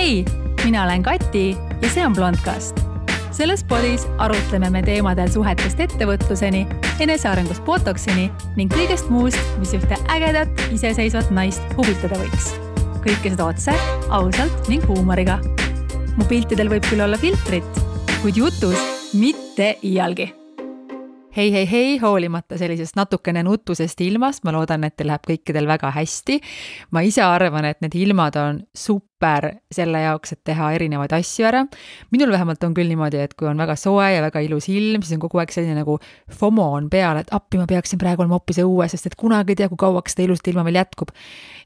[0.00, 0.24] hei,
[0.64, 2.80] mina olen Kati ja see on Blondcast.
[3.30, 6.62] selles podis arutleme me teemadel suhetest ettevõtluseni,
[7.04, 12.48] enesearengust botoksini ning kõigest muust, mis ühte ägedat iseseisvat naist huvitada võiks.
[13.04, 13.76] kõike seda otse,
[14.08, 15.36] ausalt ning huumoriga.
[16.16, 17.84] mu piltidel võib küll olla filtrit,
[18.22, 20.39] kuid jutus mitte iialgi
[21.36, 25.92] hei, hei, hei, hoolimata sellisest natukene nutusest ilmast, ma loodan, et teil läheb kõikidel väga
[25.94, 26.40] hästi.
[26.90, 31.64] ma ise arvan, et need ilmad on super selle jaoks, et teha erinevaid asju ära.
[32.10, 35.18] minul vähemalt on küll niimoodi, et kui on väga soe ja väga ilus ilm, siis
[35.18, 35.98] on kogu aeg selline nagu
[36.30, 39.62] FOMO on peal, et appi, ma peaksin praegu olema hoopis õues, sest et kunagi ei
[39.62, 41.14] tea, kui kauaks seda ilusat ilma veel jätkub.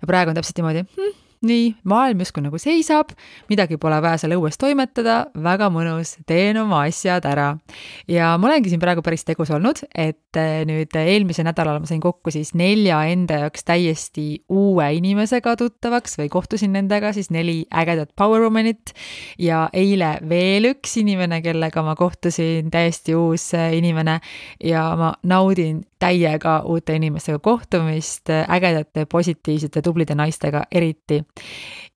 [0.01, 3.13] ja praegu on täpselt niimoodi hm, nii, maailm justkui nagu seisab,
[3.51, 7.55] midagi pole vaja seal õues toimetada, väga mõnus, teen oma asjad ära.
[8.09, 12.03] ja ma olengi siin praegu päris tegus olnud, et eh, nüüd eelmisel nädalal ma sain
[12.03, 18.15] kokku siis nelja enda jaoks täiesti uue inimesega tuttavaks või kohtusin nendega siis neli ägedat
[18.17, 18.95] power woman'it
[19.39, 24.21] ja eile veel üks inimene, kellega ma kohtusin, täiesti uus eh, inimene
[24.65, 31.23] ja ma naudin täiega uute inimestega kohtumist, ägedate, positiivsete, tublide naistega eriti.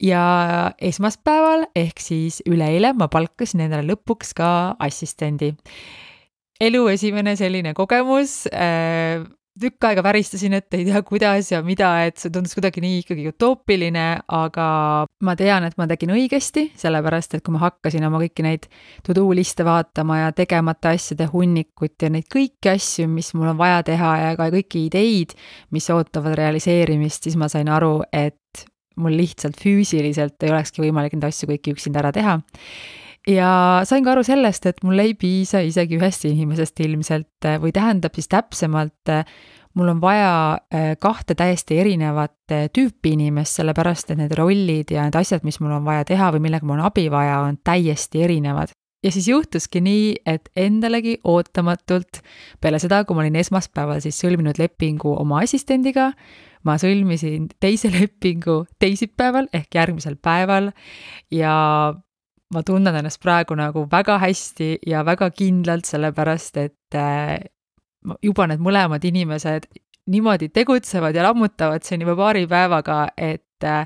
[0.02, 5.54] Ja esmaspäeval ehk siis üleeile ma palkasin endale lõpuks ka assistendi.
[6.60, 8.46] Elu esimene selline kogemus.
[8.50, 9.22] Äh,
[9.58, 13.26] tükk aega väristasin, et ei tea, kuidas ja mida, et see tundus kuidagi nii ikkagi
[13.32, 14.06] utoopiline,
[14.38, 14.66] aga
[15.26, 18.68] ma tean, et ma tegin õigesti, sellepärast et kui ma hakkasin oma kõiki neid
[19.06, 23.82] to-do liste vaatama ja tegemata asjade hunnikut ja neid kõiki asju, mis mul on vaja
[23.90, 25.34] teha ja ka kõiki ideid,
[25.74, 28.37] mis ootavad realiseerimist, siis ma sain aru, et
[28.98, 32.38] mul lihtsalt füüsiliselt ei olekski võimalik neid asju kõiki üksinda ära teha.
[33.28, 33.50] Ja
[33.88, 38.30] sain ka aru sellest, et mul ei piisa isegi ühest inimesest ilmselt või tähendab siis
[38.32, 39.12] täpsemalt,
[39.76, 40.32] mul on vaja
[40.72, 45.76] äh, kahte täiesti erinevat tüüpi inimest, sellepärast et need rollid ja need asjad, mis mul
[45.76, 48.72] on vaja teha või millega mul on abi vaja, on täiesti erinevad.
[49.04, 52.18] Ja siis juhtuski nii, et endalegi ootamatult
[52.60, 56.10] peale seda, kui ma olin esmaspäeval siis sõlminud lepingu oma assistendiga,
[56.66, 60.72] ma sõlmisin teise lepingu teisipäeval ehk järgmisel päeval
[61.34, 61.54] ja
[62.54, 67.36] ma tunnen ennast praegu nagu väga hästi ja väga kindlalt, sellepärast et äh,
[68.24, 69.68] juba need mõlemad inimesed
[70.08, 73.84] niimoodi tegutsevad ja lammutavad siin juba paari päevaga, et äh,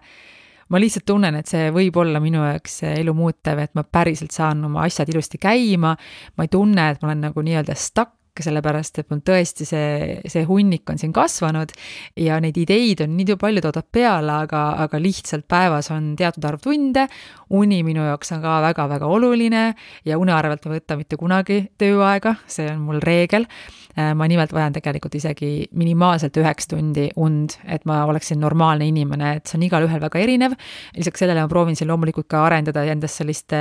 [0.71, 4.63] ma lihtsalt tunnen, et see võib olla minu jaoks elu muutev, et ma päriselt saan
[4.69, 5.97] oma asjad ilusti käima,
[6.37, 10.45] ma ei tunne, et ma olen nagu nii-öelda stuck sellepärast et mul tõesti see, see
[10.49, 11.75] hunnik on siin kasvanud
[12.17, 16.63] ja neid ideid on nii palju toodab peale, aga, aga lihtsalt päevas on teatud arv
[16.65, 17.07] tunde,
[17.53, 19.67] uni minu jaoks on ka väga-väga oluline
[20.09, 23.47] ja une arvelt ma ei võta mitte kunagi tööaega, see on mul reegel.
[23.93, 29.35] Äh, ma nimelt vajan tegelikult isegi minimaalselt üheks tundi und, et ma oleksin normaalne inimene,
[29.37, 30.57] et see on igalühel väga erinev.
[30.97, 33.53] lisaks sellele ma proovin siin loomulikult ka arendada endas sellist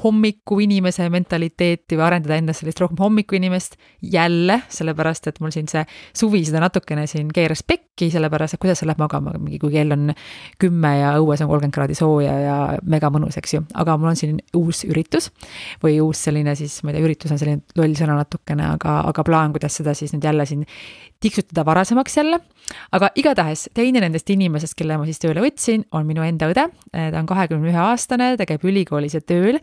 [0.00, 3.76] hommikuinimese mentaliteeti või arendada endas sellist rohkem hommikuinimest
[4.12, 5.84] jälle, sellepärast et mul siin see
[6.16, 9.92] suvi seda natukene siin keeras pekki, sellepärast et kuidas sa lähed magama, mingi kui kell
[9.92, 10.14] on
[10.60, 12.56] kümme ja õues on kolmkümmend kraadi sooja ja
[12.88, 15.28] mega mõnus, eks ju, aga mul on siin uus üritus
[15.82, 19.26] või uus selline siis, ma ei tea, üritus on selline loll sõna natukene, aga, aga
[19.28, 20.64] plaan, kuidas seda siis nüüd jälle siin
[21.22, 22.40] tiksutada varasemaks jälle.
[22.92, 27.20] aga igatahes teine nendest inimesest, kelle ma siis tööle võtsin, on minu enda õde, ta
[27.20, 29.60] on kahekümne ühe aastane, ta käib ülikoolis ja tööl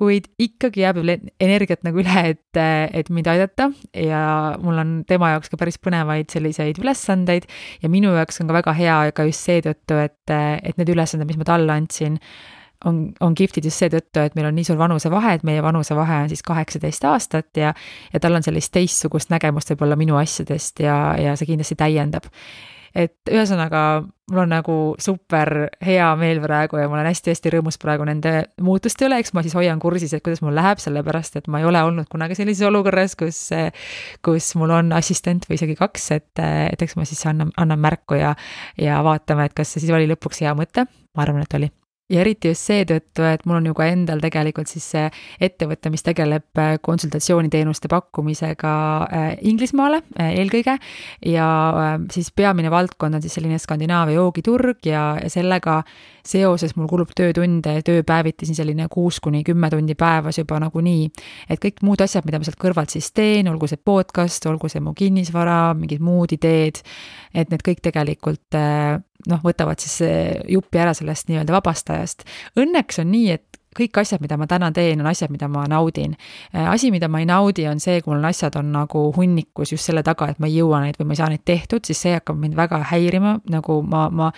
[0.00, 2.60] kuid ikkagi jääb veel energiat nagu üle, et,
[2.94, 3.68] et mind aidata.
[3.96, 4.22] Ja
[4.62, 7.48] mul on tema jaoks ka päris põnevaid selliseid ülesandeid
[7.82, 11.38] ja minu jaoks on ka väga hea ka just seetõttu, et, et need ülesanded, mis
[11.40, 12.18] ma talle andsin,
[12.88, 16.32] on, on kihvtid just seetõttu, et meil on nii suur vanusevahe, et meie vanusevahe on
[16.32, 17.74] siis kaheksateist aastat ja
[18.12, 22.28] ja tal on sellist teistsugust nägemust võib-olla minu asjadest ja, ja see kindlasti täiendab
[22.94, 25.50] et ühesõnaga, mul on nagu super
[25.84, 29.56] hea meel praegu ja ma olen hästi-hästi rõõmus praegu nende muutuste üle, eks ma siis
[29.58, 33.16] hoian kursis, et kuidas mul läheb, sellepärast et ma ei ole olnud kunagi sellises olukorras,
[33.18, 33.44] kus,
[34.24, 38.20] kus mul on assistent või isegi kaks, et, et eks ma siis annan, annan märku
[38.20, 38.34] ja,
[38.80, 40.86] ja vaatame, et kas see siis oli lõpuks hea mõte,
[41.16, 41.72] ma arvan, et oli
[42.12, 45.08] ja eriti just seetõttu, et mul on ju ka endal tegelikult siis see
[45.42, 48.72] ettevõte, mis tegeleb äh, konsultatsiooniteenuste pakkumisega
[49.06, 50.76] äh, Inglismaale äh, eelkõige
[51.32, 51.48] ja
[52.12, 55.80] siis peamine valdkond on siis selline Skandinaavia joogiturg ja, ja sellega
[56.26, 61.08] seoses mul kulub töötunde, tööpäeviti siin selline kuus kuni kümme tundi päevas juba nagunii.
[61.50, 64.84] et kõik muud asjad, mida ma sealt kõrvalt siis teen, olgu see podcast, olgu see
[64.84, 66.82] mu kinnisvara, mingid muud ideed,
[67.34, 68.60] et need kõik tegelikult
[69.30, 70.00] noh, võtavad siis
[70.50, 72.26] jupi ära sellest nii-öelda vabast ajast.
[72.58, 76.16] Õnneks on nii, et kõik asjad, mida ma täna teen, on asjad, mida ma naudin.
[76.52, 80.02] asi, mida ma ei naudi, on see, kui mul asjad on nagu hunnikus just selle
[80.06, 82.38] taga, et ma ei jõua neid või ma ei saa neid tehtud, siis see hakkab
[82.40, 84.30] mind väga häirima, nagu ma, ma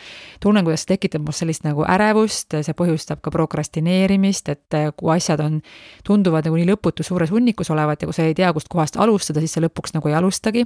[0.43, 5.43] tunnen, kuidas see tekitab mul sellist nagu ärevust, see põhjustab ka prokrastineerimist, et kui asjad
[5.45, 5.61] on,
[6.07, 9.57] tunduvad nagu nii lõputu suures hunnikus olevat ja kui sa ei tea, kustkohast alustada, siis
[9.57, 10.65] sa lõpuks nagu ei alustagi.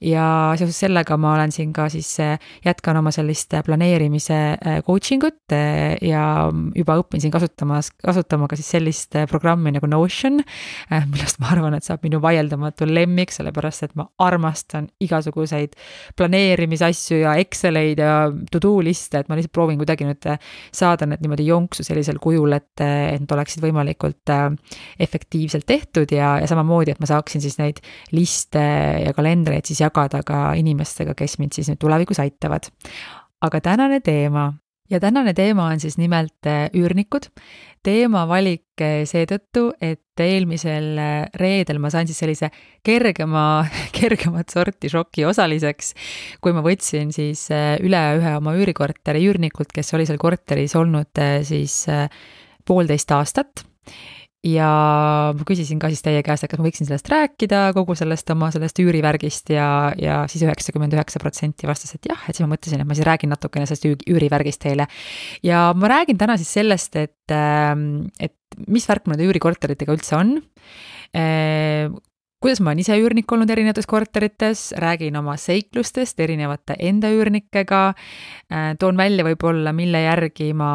[0.00, 0.24] ja
[0.58, 2.16] seoses sellega ma olen siin ka siis,
[2.64, 4.38] jätkan oma sellist planeerimise
[4.86, 5.56] coaching ut
[6.02, 6.24] ja
[6.76, 10.40] juba õpin siin kasutamas, kasutama ka siis sellist äh, programmi nagu Notion,
[10.90, 15.76] äh, millest ma arvan, et saab minu vaieldamatu lemmik, sellepärast et ma armastan igasuguseid
[16.18, 18.16] planeerimisasju ja Exceleid ja
[18.52, 20.40] to-do liste, et ma lihtsalt proovin kuidagi nüüd äh,
[20.74, 24.32] saada need niimoodi jonksu sellisel kujul, et, et need oleksid võimalikult
[25.02, 27.82] efektiivselt tehtud ja, ja samamoodi, et ma saaksin siis neid
[28.14, 28.62] liste
[29.02, 32.68] ja kalendreid siis jagada ka inimestega, kes mind siis nüüd tulevikus aitavad.
[33.42, 34.52] aga tänane teema
[34.90, 37.30] ja tänane teema on siis nimelt üürnikud.
[37.84, 42.52] Teema valik äh, seetõttu, et eelmisel äh, reedel ma sain siis sellise
[42.84, 43.64] kergema,
[43.98, 45.92] kergemat sorti šoki osaliseks,
[46.42, 51.84] kui ma võtsin siis üle ühe oma üürikorteri üürnikult, kes oli seal korteris olnud siis
[52.66, 53.66] poolteist aastat
[54.46, 54.68] ja
[55.36, 58.50] ma küsisin ka siis teie käest, et kas ma võiksin sellest rääkida, kogu sellest oma
[58.54, 59.66] sellest üürivärgist ja,
[59.98, 63.06] ja siis üheksakümmend üheksa protsenti vastas, et jah, et siis ma mõtlesin, et ma siis
[63.06, 64.88] räägin natukene sellest üürivärgist teile.
[65.46, 68.36] ja ma räägin täna siis sellest, et, ähm, et
[68.66, 70.40] mis värk nende üürikorteritega üldse on
[72.42, 77.82] kuidas ma olen ise üürnik olnud erinevates korterites, räägin oma seiklustest erinevate enda üürnikega,
[78.50, 80.72] äh, toon välja võib-olla, mille järgi ma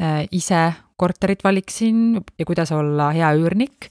[0.00, 3.88] äh, ise korterit valiksin ja kuidas olla hea üürnik.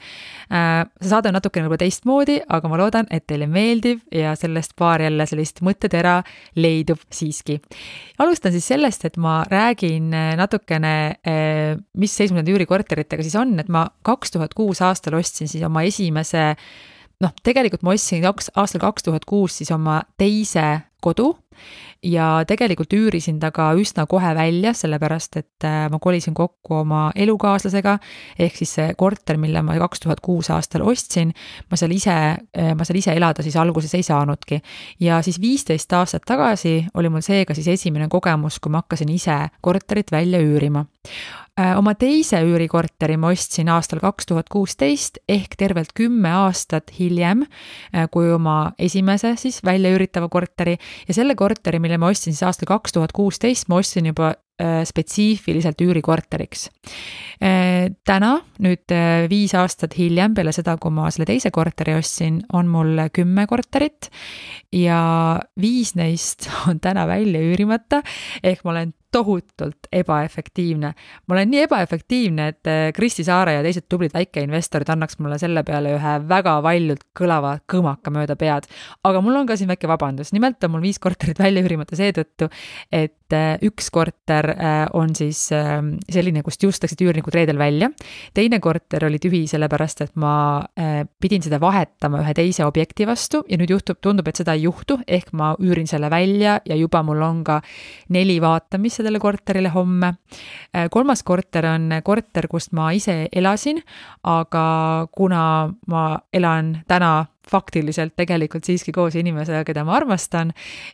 [0.54, 4.76] Äh, see saade on natukene võib-olla teistmoodi, aga ma loodan, et teile meeldib ja sellest
[4.80, 6.22] paar jälle sellist mõttetera
[6.56, 7.60] leidub siiski.
[8.24, 10.96] alustan siis sellest, et ma räägin äh, natukene,
[11.28, 15.64] äh, mis seis nende üürikorteritega siis on, et ma kaks tuhat kuus aastal ostsin siis
[15.64, 16.54] oma esimese
[17.24, 21.34] noh, tegelikult ma ostsin kaks, aastal kaks tuhat kuus siis oma teise kodu
[22.04, 27.04] ja tegelikult üürisin ta ka üsna kohe välja, sellepärast et äh, ma kolisin kokku oma
[27.16, 27.98] elukaaslasega,
[28.40, 31.34] ehk siis see korter, mille ma kaks tuhat kuus aastal ostsin,
[31.72, 32.18] ma seal ise,
[32.58, 34.62] äh, ma seal ise elada siis alguses ei saanudki.
[35.00, 39.38] ja siis viisteist aastat tagasi oli mul seega siis esimene kogemus, kui ma hakkasin ise
[39.62, 40.86] korterit välja üürima
[41.54, 47.44] Äh, oma teise üürikorteri ma ostsin aastal kaks tuhat kuusteist ehk tervelt kümme aastat hiljem
[48.10, 50.74] kui oma esimese siis väljaüüritava korteri
[51.06, 54.82] ja selle korteri, mille ma ostsin siis aastal kaks tuhat kuusteist, ma ostsin juba äh,
[54.88, 56.70] spetsiifiliselt üürikorteriks.
[58.08, 58.30] täna,
[58.64, 58.92] nüüd
[59.28, 64.08] viis aastat hiljem, peale seda, kui ma selle teise korteri ostsin, on mul kümme korterit
[64.72, 65.02] ja
[65.60, 68.00] viis neist on täna välja üürimata,
[68.44, 70.94] ehk ma olen tohutult ebaefektiivne.
[71.28, 75.64] ma olen nii ebaefektiivne, et äh, Kristi Saare ja teised tublid väikeinvestorid annaks mulle selle
[75.68, 78.68] peale ühe väga valjult kõlava kõmaka mööda pead.
[79.04, 82.50] aga mul on ka siin väike vabandus, nimelt on mul viis korterit välja üürimata seetõttu,
[82.92, 87.92] et äh, üks korter äh, on siis ähm, selline, kust just läksid üürnikud reedel välja.
[88.34, 90.34] teine korter oli tühi, sellepärast et ma
[91.22, 94.98] pidin seda vahetama ühe teise objekti vastu ja nüüd juhtub, tundub, et seda ei juhtu,
[95.08, 97.60] ehk ma üürin selle välja ja juba mul on ka
[98.14, 100.14] neli vaatamist sellele korterile homme.
[100.72, 103.84] Äh, kolmas korter on korter, kus ma ise elasin,
[104.24, 105.44] aga kuna
[105.88, 107.14] ma elan täna
[107.50, 110.54] faktiliselt tegelikult siiski koos inimesega, keda ma armastan.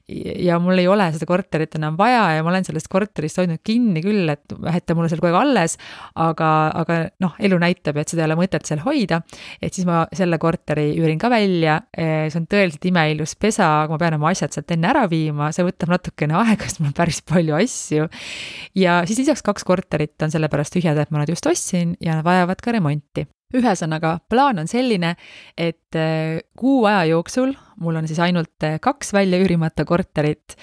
[0.10, 4.02] ja mul ei ole seda korterit enam vaja ja ma olen sellest korterist hoidnud kinni
[4.04, 5.78] küll, et, et ta mulle seal kogu aeg alles.
[6.16, 6.50] aga,
[6.82, 9.22] aga noh, elu näitab, et seda ei ole mõtet seal hoida.
[9.62, 11.80] et siis ma selle korteri üürin ka välja.
[11.96, 15.68] see on tõeliselt imeilus pesa, aga ma pean oma asjad sealt enne ära viima, see
[15.68, 18.10] võtab natukene aega, sest mul on päris palju asju.
[18.76, 22.26] ja siis lisaks kaks korterit on sellepärast tühjad, et ma nad just ostsin ja nad
[22.26, 25.16] vajavad ka remonti ühesõnaga, plaan on selline,
[25.58, 30.56] et äh, kuu aja jooksul mul on siis ainult äh, kaks välja üürimata korterit,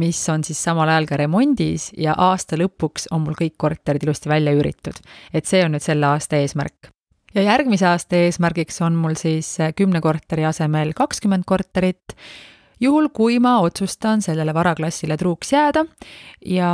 [0.00, 4.30] mis on siis samal ajal ka remondis ja aasta lõpuks on mul kõik korterid ilusti
[4.30, 5.00] välja üüritud.
[5.34, 6.92] et see on nüüd selle aasta eesmärk.
[7.34, 12.14] ja järgmise aasta eesmärgiks on mul siis äh, kümne korteri asemel kakskümmend korterit,
[12.80, 15.84] juhul kui ma otsustan sellele varaklassile truuks jääda
[16.46, 16.70] ja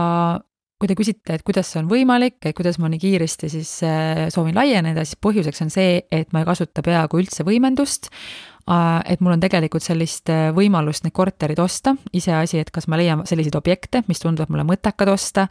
[0.77, 4.27] kui te küsite, et kuidas see on võimalik, et kuidas ma nii kiiresti siis äh,
[4.33, 8.11] soovin laieneda, siis põhjuseks on see, et ma ei kasuta peaaegu üldse võimendust.
[8.67, 12.99] Äh, et mul on tegelikult sellist äh, võimalust neid korterid osta, iseasi, et kas ma
[13.01, 15.47] leian selliseid objekte, mis tunduvad mulle mõttekad osta.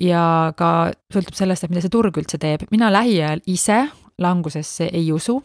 [0.00, 3.84] ja ka sõltub sellest, et mida see turg üldse teeb, mina lähiajal ise
[4.18, 5.42] langusesse ei usu.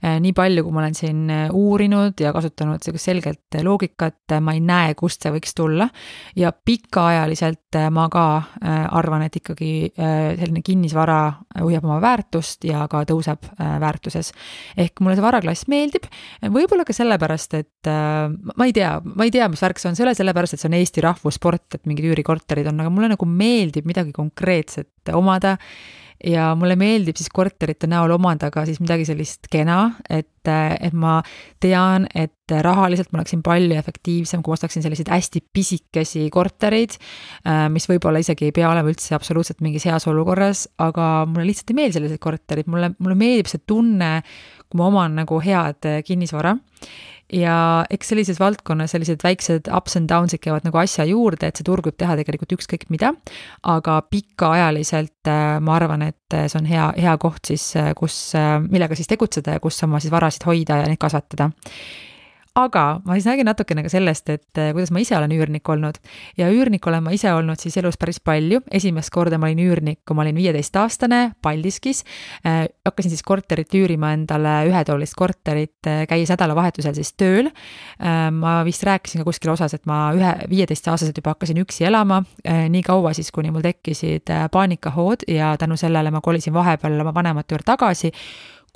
[0.00, 1.18] nii palju, kui ma olen siin
[1.52, 5.88] uurinud ja kasutanud sihukest selget loogikat, ma ei näe, kust see võiks tulla.
[6.36, 8.24] ja pikaajaliselt ma ka
[8.96, 11.20] arvan, et ikkagi selline kinnisvara
[11.60, 14.32] hoiab oma väärtust ja ka tõuseb väärtuses.
[14.76, 16.08] ehk mulle see varaklass meeldib,
[16.42, 17.92] võib-olla ka sellepärast, et
[18.56, 20.64] ma ei tea, ma ei tea, mis värk see on, see ei ole sellepärast, et
[20.64, 25.56] see on Eesti rahvussport, et mingid üürikorterid on, aga mulle nagu meeldib midagi konkreetset omada
[26.26, 31.20] ja mulle meeldib siis korterite näol omada ka siis midagi sellist kena, et, et ma
[31.62, 36.96] tean, et rahaliselt ma oleksin palju efektiivsem, kui ostaksin selliseid hästi pisikesi kortereid,
[37.72, 41.80] mis võib-olla isegi ei pea olema üldse absoluutselt mingis heas olukorras, aga mulle lihtsalt ei
[41.82, 44.18] meeldi sellised korterid, mulle, mulle meeldib see tunne,
[44.70, 46.56] kui ma oman nagu head kinnisvara.
[47.30, 51.66] Ja eks sellises valdkonnas sellised väiksed ups and downs'id käivad nagu asja juurde, et see
[51.66, 53.12] turg võib teha tegelikult ükskõik mida,
[53.70, 58.18] aga pikaajaliselt äh, ma arvan, et see on hea, hea koht siis, kus,
[58.66, 61.52] millega siis tegutseda ja kus oma siis varasid hoida ja neid kasvatada
[62.58, 66.00] aga ma siis räägin natukene ka sellest, et eh, kuidas ma ise olen üürnik olnud.
[66.38, 70.00] ja üürnik olen ma ise olnud siis elus päris palju, esimest korda ma olin üürnik,
[70.06, 72.02] kui ma olin viieteistaastane Paldiskis
[72.46, 72.66] äh,.
[72.86, 78.28] hakkasin siis korterit üürima endale, ühetoolist korterit, eh, käies nädalavahetusel siis tööl äh,.
[78.34, 82.66] ma vist rääkisin ka kuskil osas, et ma ühe, viieteistaastaselt juba hakkasin üksi elama äh,,
[82.72, 87.54] nii kaua siis, kuni mul tekkisid paanikahood ja tänu sellele ma kolisin vahepeal oma vanemate
[87.54, 88.10] juurde tagasi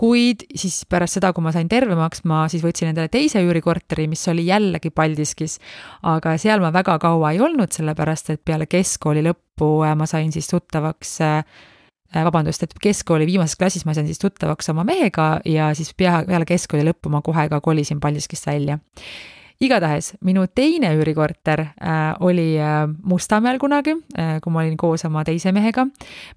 [0.01, 4.25] kuid siis pärast seda, kui ma sain tervemaks, ma siis võtsin endale teise üürikorteri, mis
[4.33, 5.59] oli jällegi Paldiskis.
[6.03, 10.33] aga seal ma väga kaua ei olnud, sellepärast et peale keskkooli lõppu äh, ma sain
[10.33, 11.39] siis tuttavaks äh,
[12.15, 16.23] äh, vabandust, et keskkooli viimases klassis ma sain siis tuttavaks oma mehega ja siis pea,
[16.27, 18.81] peale keskkooli lõppu ma kohe ka kolisin Paldiskist välja
[19.64, 25.25] igatahes minu teine üürikorter äh, oli äh, Mustamäel kunagi äh,, kui ma olin koos oma
[25.25, 25.87] teise mehega.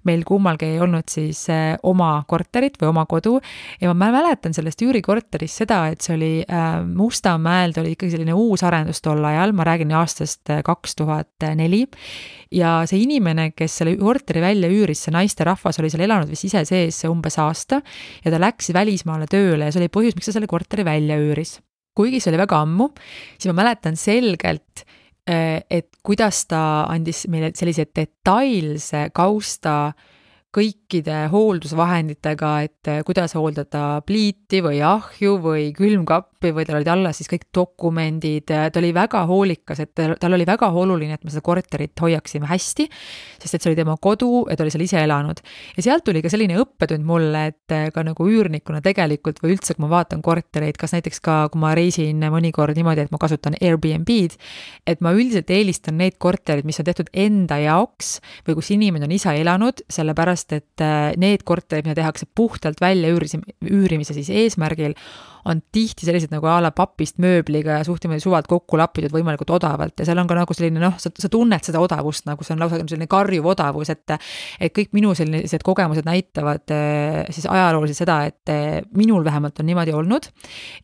[0.04, 3.38] meil kummalgi ei olnud siis äh, oma korterit või oma kodu
[3.80, 8.36] ja ma mäletan sellest üürikorterist seda, et see oli äh, Mustamäel, ta oli ikkagi selline
[8.36, 11.84] uus arendus tol ajal, ma räägin aastast äh, kaks tuhat neli.
[12.50, 16.64] ja see inimene, kes selle korteri välja üüris, see naisterahvas oli seal elanud vist ise
[16.68, 17.82] sees umbes aasta
[18.24, 21.58] ja ta läks välismaale tööle ja see oli põhjus, miks ta selle korteri välja üüris
[21.98, 22.92] kuigi see oli väga ammu,
[23.34, 24.84] siis ma mäletan selgelt,
[25.28, 29.92] äh, et kuidas ta andis meile sellise detailse kausta
[30.88, 37.18] kõikide hooldusvahenditega, et eh, kuidas hooldada pliiti või ahju või külmkappi või tal olid alles
[37.18, 41.42] siis kõik dokumendid, ta oli väga hoolikas, et tal oli väga oluline, et me seda
[41.44, 42.86] korterit hoiaksime hästi,
[43.36, 45.42] sest et see oli tema kodu ja ta oli seal ise elanud.
[45.76, 49.76] ja sealt tuli ka selline õppetund mulle, et eh, ka nagu üürnikuna tegelikult või üldse,
[49.76, 53.58] kui ma vaatan kortereid, kas näiteks ka, kui ma reisin mõnikord niimoodi, et ma kasutan
[53.60, 54.40] Airbnb-d,
[54.88, 59.16] et ma üldiselt eelistan neid korterid, mis on tehtud enda jaoks või kus inimene on
[59.18, 64.30] ise elanud, sellepärast sellepärast et äh, need korterid, mida tehakse puhtalt välja üürimise, üürimise siis
[64.30, 64.94] eesmärgil,
[65.48, 69.50] on tihti sellised nagu a la papist mööbliga ja suht niimoodi suvalt kokku lapitud võimalikult
[69.56, 72.54] odavalt ja seal on ka nagu selline noh, sa, sa tunned seda odavust nagu see
[72.54, 74.16] on lausa selline karjuv odavus, et
[74.60, 79.68] et kõik minu sellised kogemused näitavad eh, siis ajalooliselt seda, et eh, minul vähemalt on
[79.68, 80.28] niimoodi olnud.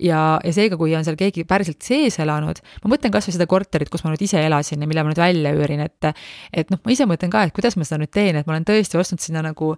[0.01, 3.93] ja, ja seega, kui on seal keegi päriselt sees elanud, ma mõtlen kasvõi seda korterit,
[3.93, 6.11] kus ma nüüd ise elasin ja mille ma nüüd välja üürin, et
[6.53, 8.67] et noh, ma ise mõtlen ka, et kuidas ma seda nüüd teen, et ma olen
[8.69, 9.75] tõesti ostnud sinna nagu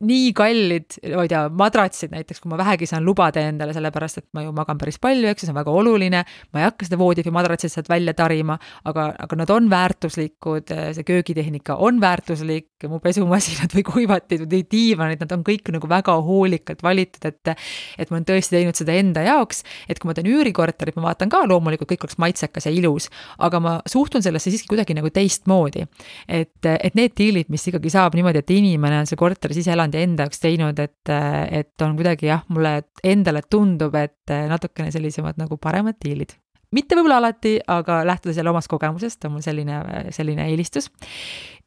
[0.00, 4.26] nii kallid, ma ei tea, madratsid näiteks, kui ma vähegi saan lubada endale, sellepärast et
[4.36, 6.22] ma ju magan päris palju, eks ju, see on väga oluline,
[6.54, 8.56] ma ei hakka seda voodit või madratsit sealt välja tarima,
[8.88, 15.20] aga, aga nad on väärtuslikud, see köögitehnika on väärtuslik, mu pesumasinad või kuivatid või diivanid,
[15.20, 17.52] nad on kõik nagu väga hoolikalt valitud, et
[18.00, 21.30] et ma olen tõesti teinud seda enda jaoks, et kui ma teen üürikorterit, ma vaatan
[21.32, 23.08] ka loomulikult, kõik oleks maitsekas ja ilus,
[23.38, 25.86] aga ma suhtun sellesse siiski kuidagi nagu teistmoodi.
[26.28, 30.04] et, et need diilid, mis ikkagi saab niimoodi, et inimene on see korteris ise ja
[30.04, 31.12] enda jaoks teinud, et,
[31.50, 36.36] et on kuidagi jah, mulle endale tundub, et natukene sellisemad nagu paremad diilid
[36.74, 39.80] mitte võib-olla alati, aga lähtudes jälle omast kogemusest, on mul selline,
[40.14, 40.90] selline eelistus.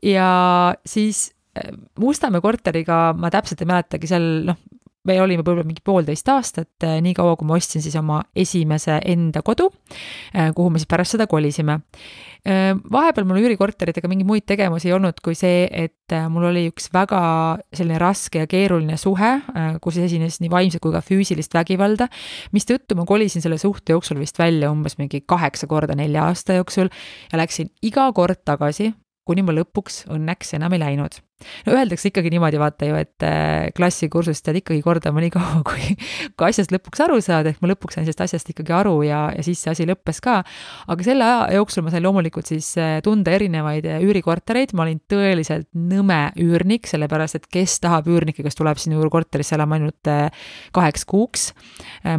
[0.04, 0.28] ja
[0.86, 4.60] siis äh, Mustamäe korteriga ma täpselt ei mäletagi, seal noh,
[5.08, 9.44] me olime võib-olla mingi poolteist aastat, äh, niikaua kui ma ostsin siis oma esimese enda
[9.46, 9.70] kodu,
[10.32, 11.82] äh, kuhu me siis pärast seda kolisime.
[12.44, 17.22] Vahepeal mul üürikorteritega mingeid muid tegevusi ei olnud kui see, et mul oli üks väga
[17.72, 19.30] selline raske ja keeruline suhe,
[19.80, 22.10] kus esines nii vaimset kui ka füüsilist vägivalda,
[22.52, 26.92] mistõttu ma kolisin selle suhte jooksul vist välja umbes mingi kaheksa korda nelja aasta jooksul
[27.32, 28.92] ja läksin iga kord tagasi,
[29.24, 31.24] kuni ma lõpuks õnneks enam ei läinud
[31.68, 35.96] no öeldakse ikkagi niimoodi, vaata ju, et äh, klassikursust pead ikkagi kordama nii kaua, kui,
[36.38, 39.46] kui asjast lõpuks aru saad, ehk ma lõpuks sain sellest asjast ikkagi aru ja, ja
[39.46, 40.42] siis see asi lõppes ka.
[40.88, 45.02] aga selle aja jooksul ma sain loomulikult siis äh, tunda erinevaid äh, üürikortereid, ma olin
[45.12, 50.08] tõeliselt nõme üürnik, sellepärast et kes tahab üürnikke, kes tuleb sinu korterisse elama ainult
[50.74, 51.50] kaheks kuuks.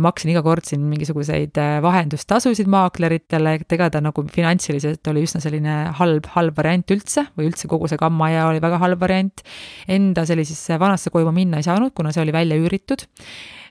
[0.01, 5.75] maksin iga kord siin mingisuguseid vahendustasusid maakleritele, et ega ta nagu finantsiliselt oli üsna selline
[5.99, 9.14] halb, halb variant üldse või üldse kogu see kammaja oli väga halb variant.
[9.19, 13.07] Enda sellisesse vanasse koju ma minna ei saanud, kuna see oli välja üüritud.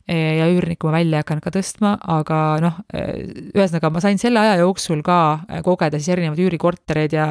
[0.03, 4.57] Ja üürnikku ma välja ei hakanud ka tõstma, aga noh, ühesõnaga ma sain selle aja
[4.59, 5.19] jooksul ka
[5.63, 7.29] kogeda siis erinevaid üürikortereid ja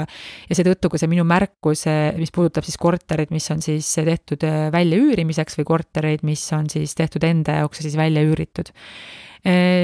[0.48, 1.84] ja seetõttu ka see minu märkus,
[2.16, 7.28] mis puudutab siis korterid, mis on siis tehtud väljaüürimiseks või kortereid, mis on siis tehtud
[7.28, 8.72] enda jaoks ja siis välja üüritud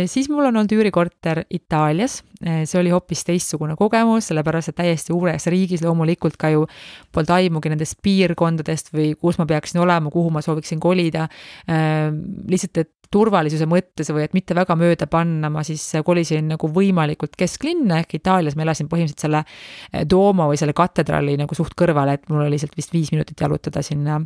[0.07, 5.15] siis mul on olnud üürikorter Itaalias, äh, see oli hoopis teistsugune kogemus, sellepärast et täiesti
[5.15, 6.67] uures riigis loomulikult ka ju
[7.15, 11.27] polnud aimugi nendest piirkondadest või kus ma peaksin olema, kuhu ma sooviksin kolida.
[11.67, 12.07] Äh,
[12.47, 17.35] lihtsalt, et turvalisuse mõttes või et mitte väga mööda panna, ma siis kolisin nagu võimalikult
[17.41, 22.29] kesklinna, ehk Itaalias ma elasin põhimõtteliselt selle Duomo või selle katedraali nagu suht kõrval, et
[22.29, 24.21] mul oli sealt vist viis minutit jalutada sinna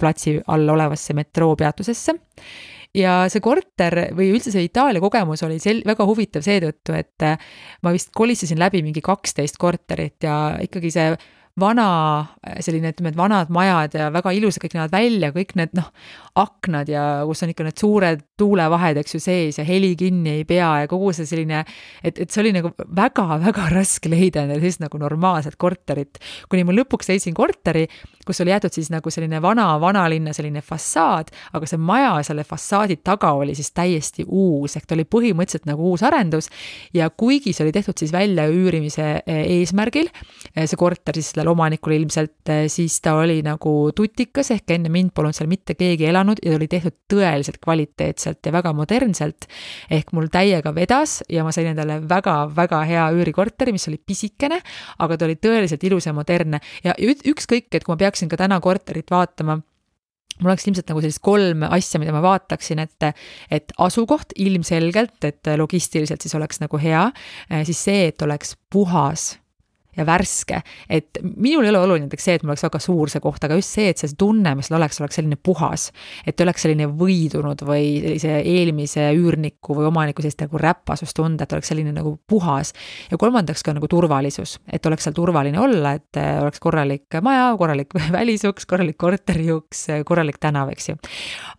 [0.00, 2.18] platsi all olevasse metroopeatusesse
[2.94, 7.38] ja see korter või üldse see Itaalia kogemus oli sel-, väga huvitav seetõttu, et äh,
[7.82, 11.08] ma vist kolistasin läbi mingi kaksteist korterit ja ikkagi see
[11.60, 11.88] vana
[12.64, 15.90] selline, ütleme, et vanad majad ja väga ilusad kõik näevad välja, kõik need noh,
[16.34, 20.46] aknad ja kus on ikka need suured tuulevahed, eks ju, sees ja heli kinni ei
[20.48, 21.60] pea ja kogu see selline,
[22.02, 26.18] et, et see oli nagu väga-väga raske leida endale sellist nagu normaalset korterit.
[26.50, 27.86] kuni ma lõpuks leidsin korteri,
[28.26, 32.98] kus oli jäetud siis nagu selline vana, vanalinna selline fassaad, aga see maja selle fassaadi
[33.06, 36.50] taga oli siis täiesti uus, ehk ta oli põhimõtteliselt nagu uus arendus.
[36.94, 40.10] ja kuigi see oli tehtud siis väljaüürimise eh, eesmärgil,
[40.54, 44.88] eh, see korter siis sellel omanikul ilmselt, eh, siis ta oli nagu tutikas, ehk enne
[44.88, 49.46] mind polnud seal mitte keegi elanud ja oli tehtud tõeliselt kvaliteetselt ja väga modernselt.
[49.90, 54.60] ehk mul täiega vedas ja ma sain endale väga-väga hea üürikorteri, mis oli pisikene,
[54.98, 58.60] aga ta oli tõeliselt ilus ja modernne ja ükskõik, et kui ma peaksin ka täna
[58.60, 59.60] korterit vaatama
[60.40, 63.14] mul oleks ilmselt nagu sellist kolm asja, mida ma vaataksin, et,
[63.50, 67.10] et asukoht ilmselgelt, et logistiliselt siis oleks nagu hea,
[67.62, 69.36] siis see, et oleks puhas
[69.96, 70.60] ja värske.
[70.88, 73.58] et minul ei ole oluline näiteks see, et mul oleks väga suur see koht, aga
[73.58, 75.90] just see, et see tunne, mis seal oleks, oleks selline puhas.
[76.26, 81.70] et oleks selline võidunud või sellise eelmise üürniku või omaniku sellist nagu räpasustunde, et oleks
[81.72, 82.74] selline nagu puhas.
[83.10, 87.52] ja kolmandaks ka nagu turvalisus, et oleks seal turvaline olla, et äh, oleks korralik maja,
[87.58, 90.98] korralik välisuks, korralik korteriuks, korralik tänav, eks ju.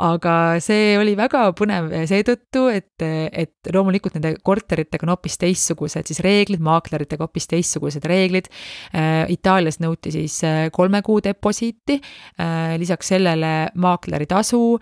[0.03, 2.93] aga see oli väga põnev seetõttu, et,
[3.31, 8.49] et loomulikult nende korteritega on hoopis teistsugused siis reeglid, maakleritega hoopis teistsugused reeglid reeglid.
[8.95, 11.99] Äh, Itaalias nõuti siis äh, kolme kuu deposiiti,
[12.41, 14.77] äh, lisaks sellele maakleri tasu,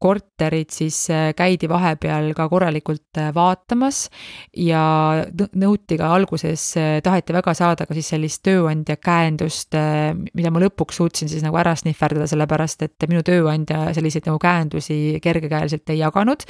[0.00, 0.96] korterit siis
[1.36, 4.04] käidi vahepeal ka korralikult vaatamas
[4.58, 4.82] ja
[5.60, 6.62] nõuti ka alguses,
[7.04, 9.76] taheti väga saada ka siis sellist tööandja käendust,
[10.34, 15.20] mida ma lõpuks suutsin siis nagu ära snihverdada, sellepärast et minu tööandja selliseid nagu käendusi
[15.24, 16.44] kergekäeliselt ei jaganud.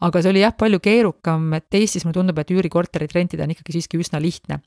[0.00, 3.78] aga see oli jah, palju keerukam, et Eestis mulle tundub, et üürikorterit rentida on ikkagi
[3.78, 4.60] siiski üsna lihtne.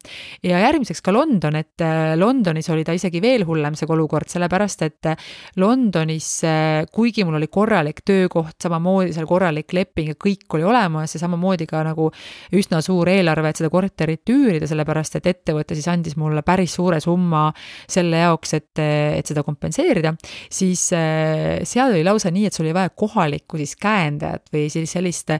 [0.44, 4.30] ja järgmine järgmiseks ka London, et äh, Londonis oli ta isegi veel hullem, see olukord,
[4.30, 5.18] sellepärast et äh,
[5.58, 11.16] Londonis, äh, kuigi mul oli korralik töökoht, samamoodi seal korralik leping ja kõik oli olemas
[11.16, 12.12] ja samamoodi ka nagu
[12.56, 17.02] üsna suur eelarve, et seda korterit üürida, sellepärast et ettevõte siis andis mulle päris suure
[17.04, 17.48] summa
[17.90, 20.14] selle jaoks, et, et seda kompenseerida,
[20.52, 25.34] siis seal oli lausa nii, et sul oli vaja kohalikku siis käendajat või siis sellist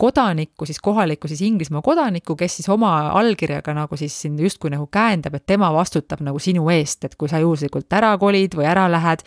[0.00, 4.89] kodanikku, siis kohalikku siis Inglismaa kodanikku, kes siis oma allkirjaga nagu siis sind justkui nagu
[4.92, 8.86] käendab, et tema vastutab nagu sinu eest, et kui sa juhuslikult ära kolid või ära
[8.90, 9.24] lähed,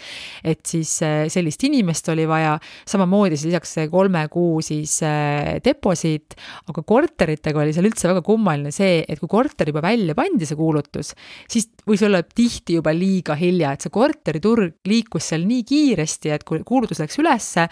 [0.54, 2.56] et siis äh, sellist inimest oli vaja,
[2.90, 6.38] samamoodi siis lisaks see kolme kuu siis äh, deposiit,
[6.70, 10.60] aga korteritega oli seal üldse väga kummaline see, et kui korter juba välja pandi, see
[10.60, 11.14] kuulutus,
[11.52, 16.48] siis võis olla tihti juba liiga hilja, et see korteriturg liikus seal nii kiiresti, et
[16.48, 17.68] kui kuulutus läks ülesse,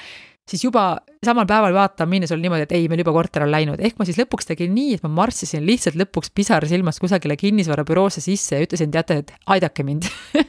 [0.49, 0.83] siis juba
[1.23, 4.07] samal päeval vaatama minnes oli niimoodi, et ei, meil juba korter on läinud, ehk ma
[4.07, 8.65] siis lõpuks tegin nii, et ma marssisin lihtsalt lõpuks pisar silmas kusagile kinnisvarabüroosse sisse ja
[8.65, 10.09] ütlesin, teate, et aidake mind.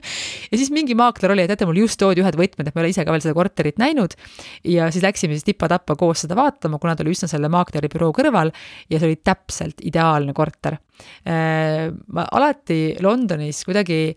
[0.52, 2.84] Ja siis mingi maakler oli, et teate, mul just toodi ühed võtmed, et ma ei
[2.84, 4.12] ole ise ka veel seda korterit näinud.
[4.68, 8.10] ja siis läksime siis tipa-tappa koos seda vaatama, kuna ta oli üsna selle maakleri büroo
[8.12, 8.52] kõrval
[8.92, 10.76] ja see oli täpselt ideaalne korter
[11.24, 14.12] ma alati Londonis kuidagi,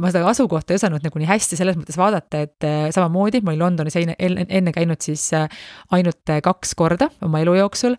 [0.00, 3.52] ma seda asukohta ei osanud nagu nii hästi selles mõttes vaadata, et äh, samamoodi ma
[3.52, 5.48] olin Londonis enne, enne käinud siis äh,
[5.94, 7.96] ainult äh, kaks korda oma elu jooksul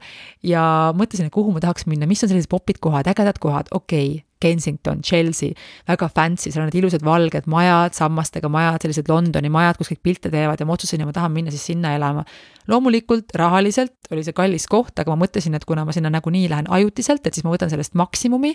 [0.48, 0.66] ja
[0.98, 4.30] mõtlesin, et kuhu ma tahaks minna, mis on sellised popid kohad, ägedad kohad, okei okay
[4.44, 5.56] Kensington, Chelsea,
[5.88, 10.02] väga fancy, seal on need ilusad valged majad, sammastega majad, sellised Londoni majad, kus kõik
[10.04, 12.26] pilte teevad ja ma otsustasin, et ma tahan minna siis sinna elama.
[12.68, 16.68] Loomulikult rahaliselt oli see kallis koht, aga ma mõtlesin, et kuna ma sinna nagunii lähen
[16.74, 18.54] ajutiselt, et siis ma võtan sellest maksimumi,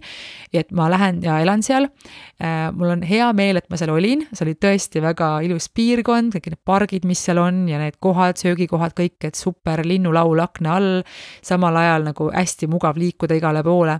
[0.55, 1.89] et ma lähen ja elan seal.
[2.43, 6.35] Äh, mul on hea meel, et ma seal olin, see oli tõesti väga ilus piirkond,
[6.37, 10.77] kõik need pargid, mis seal on ja need kohad, söögikohad, kõik, et super linnulaul akna
[10.79, 10.91] all,
[11.45, 13.99] samal ajal nagu hästi mugav liikuda igale poole.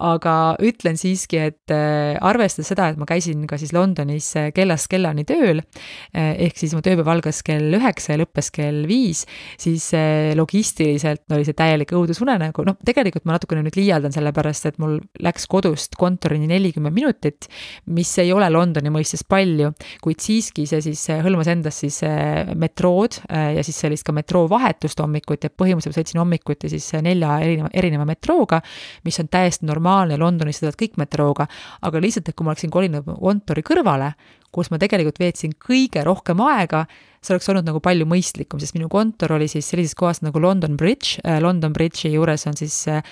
[0.00, 0.34] Aga
[0.64, 5.26] ütlen siiski, et äh, arvestades seda, et ma käisin ka siis Londonis äh, kellast kellani
[5.28, 5.60] tööl,
[6.16, 9.26] ehk siis mu tööpäev algas kell üheksa ja lõppes kell viis,
[9.60, 9.90] siis
[10.36, 15.46] logistiliselt oli see täielik õudusunenägu, noh, tegelikult ma natukene nüüd liialdan, sellepärast et mul läks
[15.50, 17.48] kodust kontorini nelikümmend minutit,
[17.92, 19.72] mis ei ole Londoni mõistes palju,
[20.04, 22.00] kuid siiski see siis hõlmas endas siis
[22.58, 28.08] metrood ja siis sellist ka metroovahetust hommikuti, et põhimõtteliselt sõitsin hommikuti siis nelja erineva, erineva
[28.08, 28.60] metrooga,
[29.06, 31.46] mis on täiesti normaalne Londonis sõidad kõik metrooga,
[31.86, 34.12] aga lihtsalt, et kui ma oleksin kolinud kontori kõrvale,
[34.50, 36.84] kus ma tegelikult veetsin kõige rohkem aega,
[37.20, 40.78] see oleks olnud nagu palju mõistlikum, sest minu kontor oli siis sellises kohas nagu London
[40.80, 43.02] Bridge, äh, London Bridge'i juures on siis äh,,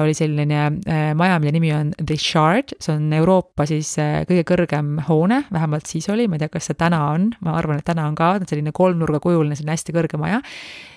[0.00, 4.46] oli selline äh, maja, mille nimi on The Shard, see on Euroopa siis äh, kõige
[4.54, 7.88] kõrgem hoone, vähemalt siis oli, ma ei tea, kas see täna on, ma arvan, et
[7.88, 10.40] täna on ka, selline kolmnurgakujuline, selline hästi kõrge maja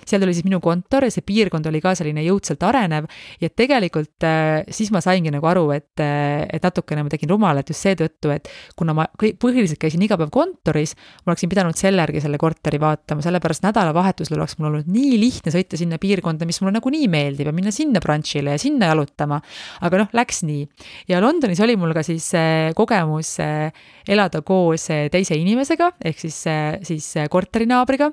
[0.10, 3.08] seal oli siis minu kontor ja see piirkond oli ka selline jõudsalt arenev
[3.42, 7.70] ja tegelikult äh, siis ma saingi nagu aru, et, äh, et natukene ma tegin rumalat
[7.72, 12.24] just seetõttu, et kuna ma põhiliselt käisin iga päev kontoris, ma oleksin pidanud selle järgi
[12.26, 16.76] selle korteri vaatama, sellepärast nädalavahetusel oleks mul olnud nii lihtne sõita sinna piirkonda, mis mulle
[16.78, 19.42] nagunii meeldib ja minna sinna brunch'ile ja sinna jalutama.
[19.86, 20.68] aga noh, läks nii.
[21.12, 26.44] ja Londonis oli mul ka siis äh, kogemus elada koos teise inimesega, ehk siis,
[26.86, 28.12] siis korterinaabriga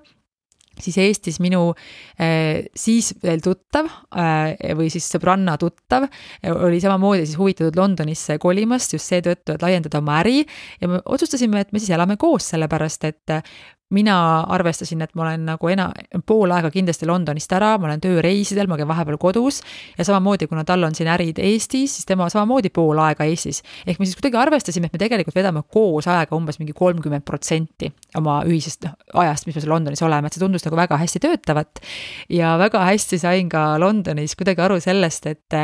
[0.80, 1.72] siis Eestis minu
[2.20, 8.38] äh, siis veel tuttav äh, või siis sõbranna tuttav äh, oli samamoodi siis huvitatud Londonisse
[8.42, 10.42] kolimast just seetõttu, et laiendada oma äri.
[10.80, 13.36] Ja me otsustasime, et me siis elame koos, sellepärast et
[13.92, 14.16] mina
[14.52, 15.90] arvestasin, et ma olen nagu ena-,
[16.26, 19.60] pool aega kindlasti Londonist ära, ma olen tööreisidel, ma käin vahepeal kodus
[19.98, 23.62] ja samamoodi, kuna tal on siin ärid Eestis, siis tema samamoodi pool aega Eestis.
[23.86, 27.92] ehk me siis kuidagi arvestasime, et me tegelikult vedame koos aega umbes mingi kolmkümmend protsenti
[28.18, 31.22] oma ühisest noh, ajast, mis me seal Londonis oleme, et see tundus nagu väga hästi
[31.22, 31.82] töötavat.
[32.32, 35.60] ja väga hästi sain ka Londonis kuidagi aru sellest, et,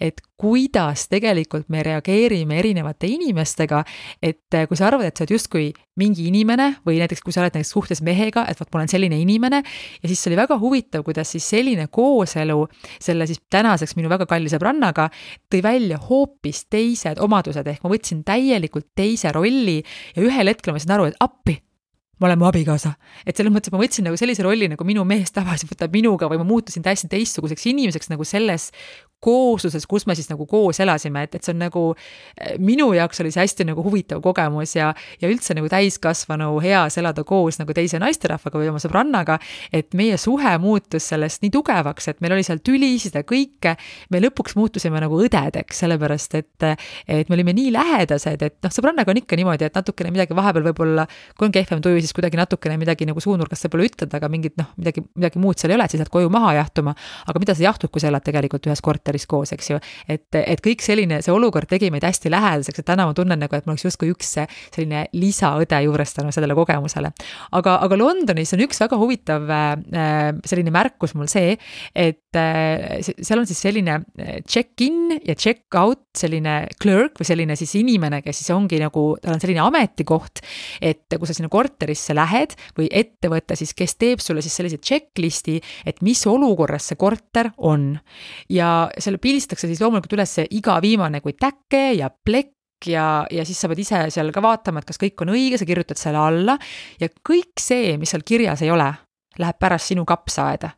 [0.00, 3.82] et kuidas tegelikult me reageerime erinevate inimestega,
[4.22, 5.66] et kui sa arvad, et sa oled justkui
[6.00, 9.20] mingi inimene või näiteks kui sa oled näiteks suhtes mehega, et vot ma olen selline
[9.22, 9.62] inimene.
[10.02, 12.66] Ja siis oli väga huvitav, kuidas siis selline kooselu
[13.00, 15.08] selle siis tänaseks minu väga kalli sõbrannaga
[15.50, 20.82] tõi välja hoopis teised omadused, ehk ma võtsin täielikult teise rolli ja ühel hetkel ma
[20.82, 21.60] sain aru, et appi
[22.20, 22.94] ma olen mu abikaasa.
[23.26, 26.28] et selles mõttes, et ma võtsin nagu sellise rolli, nagu minu mees tavaliselt võtab minuga
[26.30, 28.70] või ma muutusin täiesti teistsuguseks inimeseks nagu selles
[29.20, 31.82] koosluses, kus me siis nagu koos elasime, et, et see on nagu,
[32.40, 36.96] eh, minu jaoks oli see hästi nagu huvitav kogemus ja, ja üldse nagu täiskasvanu heas
[37.00, 39.36] elada koos nagu teise naisterahvaga või oma sõbrannaga,
[39.76, 43.76] et meie suhe muutus sellest nii tugevaks, et meil oli seal tülisid ja kõike,
[44.10, 46.68] me lõpuks muutusime nagu õdedeks, sellepärast et,
[47.04, 50.70] et me olime nii lähedased, et noh, sõbrannaga on ikka niimoodi, et natukene midagi vahepeal
[50.70, 51.04] võib-olla,
[51.36, 54.70] kui on kehvem tuju, siis kuidagi natukene midagi nagu suunurgast võib-olla ütled, aga mingit noh,
[54.80, 56.94] midagi, midagi muud seal ei ole, et siis lähed koju maha jahtuma,
[57.30, 59.80] aga mida sa jahtud, kui sa elad tegelikult ühes korteris koos, eks ju.
[60.10, 63.56] et, et kõik selline, see olukord tegi meid hästi lähedaseks, et täna ma tunnen nagu,
[63.56, 67.12] et ma oleks justkui üks selline lisaõde juures tänu sellele kogemusele.
[67.58, 71.56] aga, aga Londonis on üks väga huvitav äh, selline märkus mul see,
[71.94, 77.74] et äh, seal on siis selline äh, check-in ja check-out, selline clerk või selline siis
[77.80, 80.42] inimene, kes siis ongi nagu, tal on selline ametikoht,
[80.82, 85.58] et kui sa sinna korterisse lähed või ettevõte siis, kes teeb sulle siis sellise checklist'i,
[85.86, 87.92] et mis olukorras see korter on.
[88.48, 93.60] ja selle pildistatakse siis loomulikult üles iga viimane kui täke ja plekk ja, ja siis
[93.60, 96.58] sa pead ise seal ka vaatama, et kas kõik on õige, sa kirjutad selle alla
[97.00, 98.88] ja kõik see, mis seal kirjas ei ole,
[99.40, 100.74] läheb pärast sinu kapsaaeda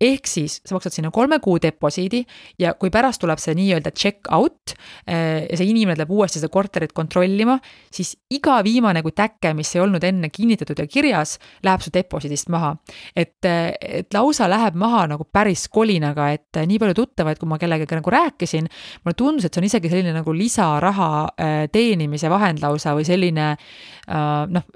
[0.00, 2.22] ehk siis sa maksad sinna kolme kuu deposiidi
[2.58, 4.74] ja kui pärast tuleb see nii-öelda check out
[5.06, 7.58] eh, ja see inimene läheb uuesti seda korterit kontrollima,
[7.94, 12.52] siis iga viimane kui täke, mis ei olnud enne kinnitatud ja kirjas, läheb su deposiidist
[12.52, 12.74] maha.
[13.16, 17.98] et, et lausa läheb maha nagu päris kolinaga, et nii palju tuttavaid, kui ma kellegagi
[17.98, 18.68] nagu rääkisin,
[19.04, 23.50] mulle tundus, et see on isegi selline nagu lisaraha eh, teenimise vahend lausa või selline
[23.54, 24.66] eh, noh,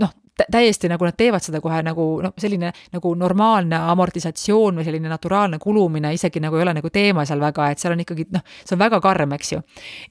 [0.00, 0.16] noh,
[0.50, 5.60] täiesti nagu nad teevad seda kohe nagu noh, selline nagu normaalne amortisatsioon või selline naturaalne
[5.62, 8.76] kulumine isegi nagu ei ole nagu teema seal väga, et seal on ikkagi noh, see
[8.76, 9.62] on väga karm, eks ju.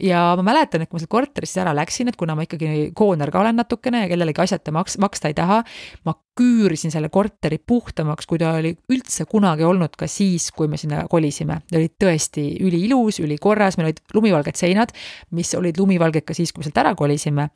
[0.10, 3.32] ja ma mäletan, et kui ma sealt korterist ära läksin, et kuna ma ikkagi kooner
[3.32, 5.62] ka olen natukene ja kellelegi asjata maks-, maksta ei taha,
[6.08, 10.80] ma küürisin selle korteri puhtamaks, kui ta oli üldse kunagi olnud ka siis, kui me
[10.80, 11.62] sinna kolisime.
[11.70, 14.96] ta oli tõesti üliilus, ülikorras, meil olid lumivalged seinad,
[15.36, 17.50] mis olid lumivalged ka siis, kui me sealt ära kolisime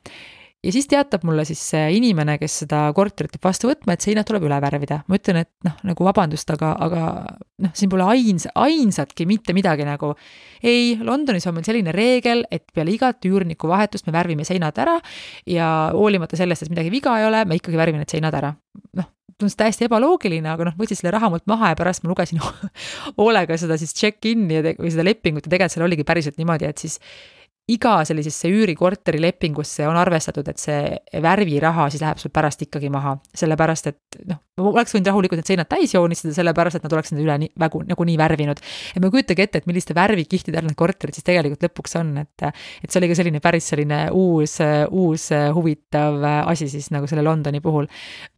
[0.64, 4.28] ja siis teatab mulle siis see inimene, kes seda korterit peab vastu võtma, et seinad
[4.28, 5.02] tuleb üle värvida.
[5.08, 7.02] ma ütlen, et noh, nagu vabandust, aga, aga
[7.66, 10.14] noh, siin pole ains-, ainsatki mitte midagi nagu.
[10.64, 15.00] ei, Londonis on meil selline reegel, et peale igat üürniku vahetust me värvime seinad ära
[15.50, 18.56] ja hoolimata sellest, et midagi viga ei ole, me ikkagi värvime need seinad ära.
[19.00, 22.40] noh, tundus täiesti ebaloogiline, aga noh, võtsin selle raha mult maha ja pärast ma lugesin
[23.20, 27.00] hoolega seda siis check-in'i või seda lepingut ja tegelikult seal oligi päriselt niimoodi, et siis
[27.72, 30.80] iga sellisesse üürikorteri lepingusse on arvestatud, et see
[31.24, 35.70] värviraha siis läheb sul pärast ikkagi maha, sellepärast et noh, oleks võinud rahulikult need seinad
[35.72, 38.60] täis joonistada, sellepärast et nad oleks need üle nii, vägu, nagunii värvinud.
[38.92, 42.12] ja ma ei kujutagi ette, et milliste värvikihtide all need korterid siis tegelikult lõpuks on,
[42.26, 44.58] et et see oli ka selline päris selline uus,
[44.92, 47.88] uus huvitav asi siis nagu selle Londoni puhul.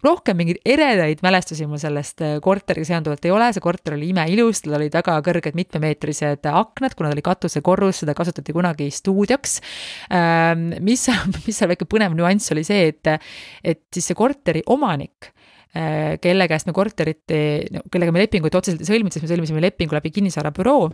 [0.05, 4.77] rohkem mingeid eredaid mälestusi mul sellest korteriga seonduvalt ei ole, see korter oli imeilus, tal
[4.77, 9.59] olid väga kõrged mitmemeetrised aknad, kuna ta oli katusekorrus, seda kasutati kunagi stuudioks stuudioks.
[10.11, 11.07] Ähm, mis,
[11.47, 13.15] mis seal väike põnev nüanss oli see, et,
[13.63, 15.31] et siis see korteri omanik
[15.75, 19.97] äh, kelle käest me korterit, kellega me lepingut otseselt ei sõlminud, sest me sõlmisime lepingu
[19.97, 20.89] läbi kinnisvarabüroo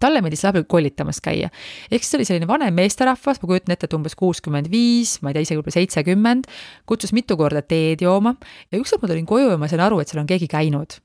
[0.00, 1.50] talle meeldis läbi kollitamas käia.
[1.90, 5.36] ehk siis oli selline vanem meesterahvas, ma kujutan ette, et umbes kuuskümmend viis, ma ei
[5.36, 6.46] tea, isegi võib-olla seitsekümmend,
[6.86, 8.36] kutsus mitu korda teed jooma
[8.70, 11.00] ja ükskord ma tulin koju ja ma sain aru, et seal on keegi käinud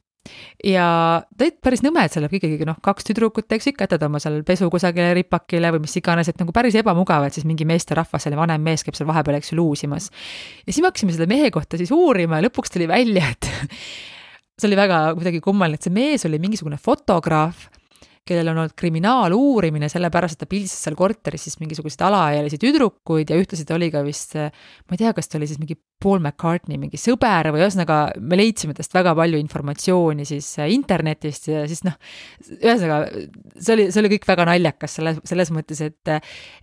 [0.64, 0.88] ja
[1.26, 4.22] ta oli päris nõme, et seal läheb ikkagi noh, kaks tüdrukut, eks ikka jätad oma
[4.24, 8.26] seal pesu kusagile ripakile või mis iganes, et nagu päris ebamugav, et siis mingi meesterahvas,
[8.26, 10.10] selline vanem mees käib seal vahepeal, eks ju, luusimas.
[10.66, 13.50] ja siis me hakkasime seda mehe kohta siis uurima ja lõpuks tuli välja, et
[14.60, 17.68] see oli väga kuidagi kummaline, et see mees oli mingisugune fotograaf
[18.26, 23.38] kellel on olnud kriminaaluurimine, sellepärast et ta pildistas seal korteris siis mingisuguseid alaealisi tüdrukuid ja
[23.38, 26.78] ühtlasi ta oli ka vist, ma ei tea, kas ta oli siis mingi Paul McCartney
[26.78, 31.96] mingi sõber või ühesõnaga me leidsime tast väga palju informatsiooni siis internetist ja siis noh,
[32.58, 33.08] ühesõnaga
[33.56, 36.12] see oli, see oli kõik väga naljakas selles, selles mõttes, et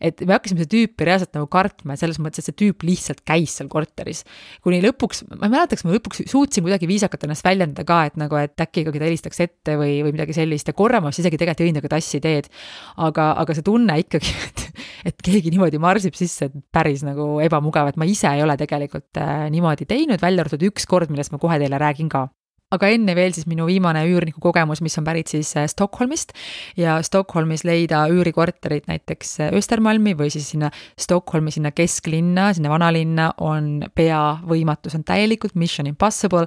[0.02, 3.56] et me hakkasime seda tüüpi reaalselt nagu kartma, selles mõttes, et see tüüp lihtsalt käis
[3.58, 4.22] seal korteris.
[4.62, 8.20] kuni lõpuks, ma ei mäleta, kas ma lõpuks suutsin kuidagi viisakalt ennast väljendada ka, et
[8.20, 11.22] nagu, et äkki ikkagi ta helistaks ette või, või midagi sellist ja korra ma vist
[11.24, 12.48] isegi tegelikult tegelikult jõin nagu tassi teed.
[12.96, 14.66] aga, aga see tunne ikkagi, et,
[15.12, 19.20] et keegi niimoodi marsib sisse, et päris nagu ebamugav, et ma ise ei ole tegelikult
[19.20, 22.28] äh, niimoodi teinud, välja arvatud üks kord, millest ma kohe teile räägin ka
[22.72, 26.32] aga enne veel siis minu viimane üürniku kogemus, mis on pärit siis äh, Stockholmist
[26.78, 33.32] ja Stockholmis leida üürikorterit näiteks äh, Östermalmi või siis sinna Stockholmi sinna kesklinna, sinna vanalinna
[33.44, 36.46] on pea võimatu, see on täielikult mission impossible.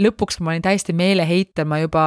[0.00, 2.04] lõpuks, kui ma olin täiesti meeleheitel, ma juba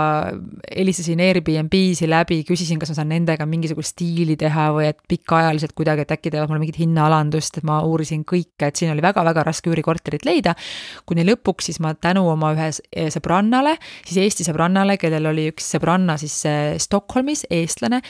[0.71, 6.05] helistasin Airbnb-si läbi, küsisin, kas ma saan nendega mingisugust diili teha või et pikaajaliselt kuidagi,
[6.05, 9.71] et äkki teevad mulle mingit hinnaalandust, et ma uurisin kõike, et siin oli väga-väga raske
[9.71, 10.55] üürikorterit leida.
[11.05, 12.69] kuni lõpuks siis ma tänu oma ühe
[13.13, 18.01] sõbranna sõbrannale, siis Eesti sõbrannale, kellel oli üks sõbranna siis äh, Stockholmis, eestlane,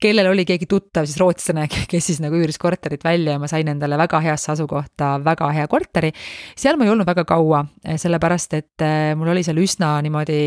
[0.00, 3.68] kellel oli keegi tuttav siis rootslane, kes siis nagu üüris korterit välja ja ma sain
[3.68, 6.12] endale väga heasse asukohta väga hea korteri.
[6.56, 10.40] seal ma ei olnud väga kaua, äh, sellepärast et äh, mul oli seal üsna niimoodi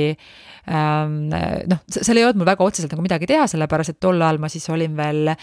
[0.73, 1.29] ähm,
[1.69, 4.49] noh, seal ei olnud mul väga otseselt nagu midagi teha, sellepärast et tol ajal ma
[4.51, 5.33] siis olin veel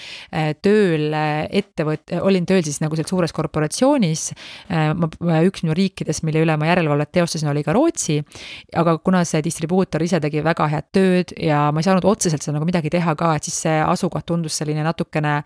[0.64, 4.26] tööl ettevõt-, olin tööl siis nagu selles suures korporatsioonis.
[4.70, 5.08] ma,
[5.46, 8.20] üks minu riikidest, mille üle ma järelevalvet teostasin, oli ka Rootsi.
[8.76, 12.56] aga kuna see distribuutor ise tegi väga head tööd ja ma ei saanud otseselt seal
[12.56, 15.42] nagu midagi teha ka, et siis see asukoht tundus selline natukene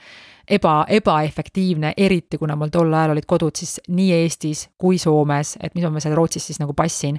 [0.51, 5.75] eba, ebaefektiivne, eriti kuna mul tol ajal olid kodud siis nii Eestis kui Soomes, et
[5.77, 7.19] mis ma seal Rootsis siis nagu passin.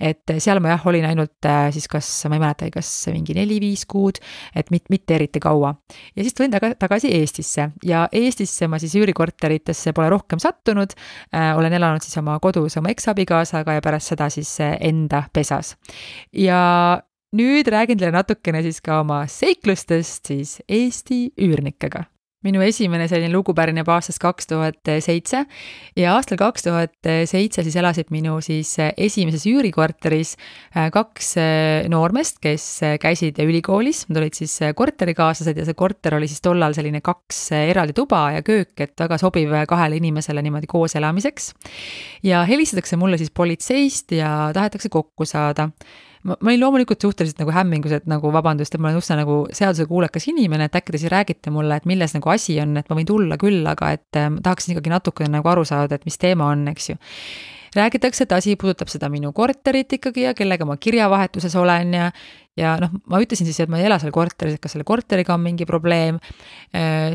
[0.00, 3.84] et seal ma jah, olin ainult äh, siis kas, ma ei mäletagi, kas mingi neli-viis
[3.86, 4.20] kuud,
[4.56, 5.74] et mit-, mitte eriti kaua.
[6.16, 10.96] ja siis tulin taga, tagasi Eestisse ja Eestisse ma siis üürikorteritesse pole rohkem sattunud
[11.34, 15.76] äh,, olen elanud siis oma kodus oma eksabikaasaga ja pärast seda siis äh, enda pesas.
[16.32, 17.02] ja
[17.36, 22.06] nüüd räägin teile natukene siis ka oma seiklustest siis Eesti üürnikega.
[22.42, 25.44] Minu esimene selline lugu pärineb aastast kaks tuhat seitse
[25.94, 30.34] ja aastal kaks tuhat seitse siis elasid minu siis esimeses üürikorteris
[30.74, 32.66] äh, kaks äh, noormeest, kes
[33.00, 37.94] käisid ülikoolis, nad olid siis korterikaaslased ja see korter oli siis tollal selline kaks eraldi
[37.94, 41.52] tuba ja köök, et väga sobiv kahele inimesele niimoodi koos elamiseks.
[42.26, 45.70] ja helistatakse mulle siis politseist ja tahetakse kokku saada
[46.22, 49.38] ma, ma olin loomulikult suhteliselt nagu hämmingus, et nagu vabandust, et ma olen üsna nagu
[49.54, 52.98] seadusekuulekas inimene, et äkki te siis räägite mulle, et milles nagu asi on, et ma
[52.98, 56.52] võin tulla küll, aga et äh, tahaksin ikkagi natukene nagu aru saada, et mis teema
[56.52, 57.00] on, eks ju
[57.76, 62.10] räägitakse, et asi puudutab seda minu korterit ikkagi ja kellega ma kirjavahetuses olen ja
[62.58, 65.32] ja noh, ma ütlesin siis, et ma ei ela seal korteris, et kas selle korteriga
[65.32, 66.18] on mingi probleem.
[66.76, 67.14] Äh,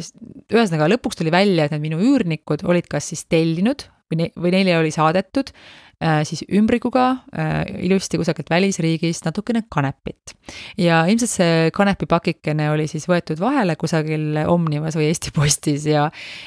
[0.50, 4.56] ühesõnaga lõpuks tuli välja, et need minu üürnikud olid kas siis tellinud või ne-, või
[4.56, 5.54] neile oli saadetud
[5.97, 10.36] siis ümbrikuga äh, ilusti kusagilt välisriigist natukene kanepit.
[10.77, 16.03] ja ilmselt see kanepipakikene oli siis võetud vahele kusagil Omnivas või Eesti Postis ja,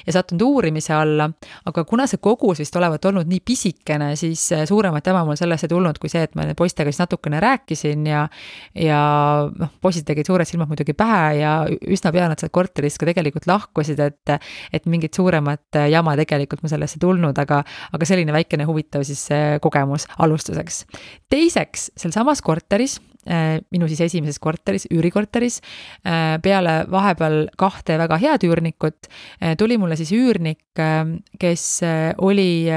[0.06, 1.26] ja sattunud uurimise alla,
[1.66, 5.66] aga kuna see kogus vist olevat olnud nii pisikene, siis äh, suuremat jama mul sellest
[5.66, 8.22] ei tulnud, kui see, et ma poistega siis natukene rääkisin ja
[8.78, 9.02] ja
[9.50, 13.50] noh, poisid tegid suured silmad muidugi pähe ja üsna pea nad sealt korterist ka tegelikult
[13.50, 14.36] lahkusid, et
[14.70, 19.26] et mingit suuremat jama tegelikult ma sellest ei tulnud, aga aga selline väikene huvitav siis
[19.62, 20.84] kogemus alustuseks.
[21.30, 22.98] teiseks, sealsamas korteris,
[23.28, 25.60] äh, minu siis esimeses korteris, üürikorteris,
[26.06, 30.60] äh, peale vahepeal kahte väga head üürnikut, äh, tuli mulle siis üürnik,
[31.40, 31.64] kes
[32.22, 32.70] oli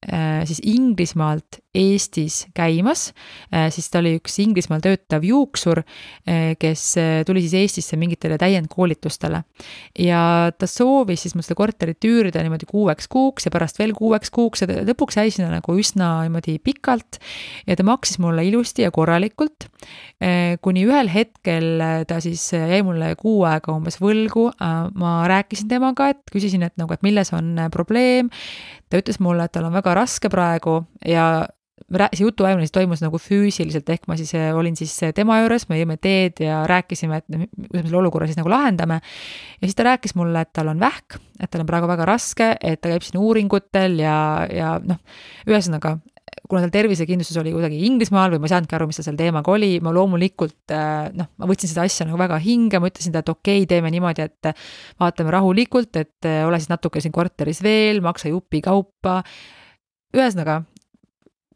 [0.00, 3.10] siis Inglismaalt Eestis käimas,
[3.70, 5.82] siis ta oli üks Inglismaal töötav juuksur,
[6.58, 6.84] kes
[7.28, 9.42] tuli siis Eestisse mingitele täiendkoolitustele.
[9.98, 10.22] ja
[10.58, 14.64] ta soovis siis mul seda korterit üürida niimoodi kuueks kuuks ja pärast veel kuueks kuuks
[14.64, 17.20] ja lõpuks jäi sinna nagu üsna niimoodi pikalt.
[17.68, 19.68] Ja ta maksis mulle ilusti ja korralikult,
[20.64, 24.48] kuni ühel hetkel ta siis jäi mulle kuu aega umbes võlgu,
[24.98, 28.32] ma rääkisin temaga, et küsisin, et nagu, et milles on probleem,
[28.90, 31.46] ta ütles mulle, et tal on väga raske praegu ja
[31.90, 35.66] see jutuajamine siis toimus nagu füüsiliselt, ehk ma siis äh, olin siis äh, tema juures,
[35.70, 39.00] me jõime teed ja rääkisime, et kuidas me selle olukorra siis nagu lahendame.
[39.60, 42.52] ja siis ta rääkis mulle, et tal on vähk, et tal on praegu väga raske,
[42.60, 45.00] et ta käib siin uuringutel ja, ja noh,
[45.48, 45.98] ühesõnaga,
[46.50, 49.54] kuna tal tervisekindlustus oli kuidagi Inglismaal või ma ei saanudki aru, mis tal seal teemaga
[49.54, 53.24] oli, ma loomulikult äh, noh, ma võtsin seda asja nagu väga hinge, ma ütlesin talle,
[53.24, 54.52] et okei okay,, teeme niimoodi, et
[55.00, 59.20] vaatame rahulikult, et ole siis natuke siin korteris veel, maksa jupikaupa.
[60.16, 60.60] ühesõnaga,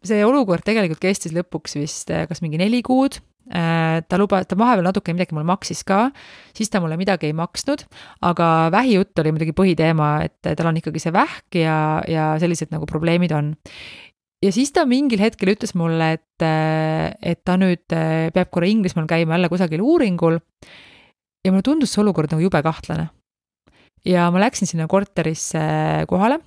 [0.05, 5.13] see olukord tegelikult kestis lõpuks vist kas mingi neli kuud, ta lubas, ta vahepeal natuke
[5.13, 6.09] midagi mulle maksis ka,
[6.57, 7.85] siis ta mulle midagi ei maksnud,
[8.25, 11.79] aga vähijutt oli muidugi põhiteema, et tal on ikkagi see vähk ja,
[12.09, 13.55] ja sellised nagu probleemid on.
[14.45, 19.09] Ja siis ta mingil hetkel ütles mulle, et, eh, et ta nüüd peab korra Inglismaal
[19.11, 20.41] käima jälle kusagil uuringul
[21.45, 23.11] ja mulle tundus see olukord nagu jube kahtlane.
[24.05, 25.61] ja ma läksin sinna korterisse
[26.09, 26.43] kohale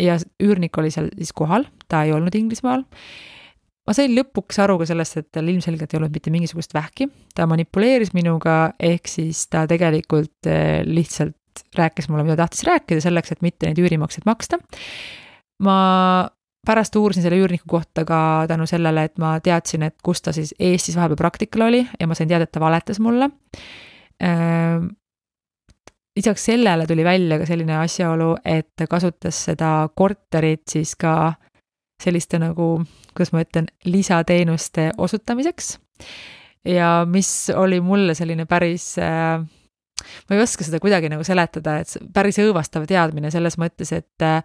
[0.00, 2.84] ja üürnik oli seal siis kohal, ta ei olnud Inglismaal.
[3.86, 7.48] ma sain lõpuks aru ka sellest, et tal ilmselgelt ei olnud mitte mingisugust vähki, ta
[7.50, 11.36] manipuleeris minuga, ehk siis ta tegelikult eh, lihtsalt
[11.76, 14.60] rääkis mulle, mida tahtis rääkida, selleks, et mitte neid üürimakseid maksta.
[15.62, 16.28] ma
[16.66, 20.54] pärast uurisin selle üürniku kohta ka tänu sellele, et ma teadsin, et kus ta siis
[20.58, 23.30] Eestis vahepeal praktikal oli ja ma sain teada, et ta valetas mulle
[24.22, 24.86] ehm,
[26.16, 31.34] lisaks sellele tuli välja ka selline asjaolu, et ta kasutas seda korterit siis ka
[32.02, 32.82] selliste nagu,
[33.14, 35.78] kuidas ma ütlen, lisateenuste osutamiseks.
[36.64, 39.42] ja mis oli mulle selline päris äh,
[40.28, 44.44] ma ei oska seda kuidagi nagu seletada, et päris õõvastav teadmine selles mõttes, et äh,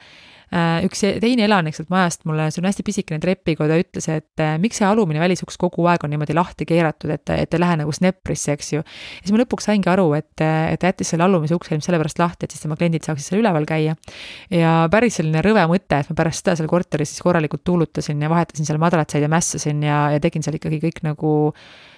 [0.87, 4.79] üks teine elanik sealt majast mulle, see on hästi pisikene trepikoda, ütles, et äh, miks
[4.79, 8.55] see alumine välisuks kogu aeg on niimoodi lahti keeratud, et, et ei lähe nagu sneprisse,
[8.55, 8.83] eks ju.
[8.83, 12.21] ja siis ma lõpuks saingi aru, et, et ta jättis selle alumise ukse ilmselt sellepärast
[12.23, 13.97] lahti, et siis tema kliendid saaksid seal üleval käia.
[14.53, 18.31] ja päris selline rõve mõte, et ma pärast seda seal korteris siis korralikult tuulutasin ja
[18.31, 21.33] vahetasin seal madratsaid ja mässasin ja, ja tegin seal ikkagi kõik nagu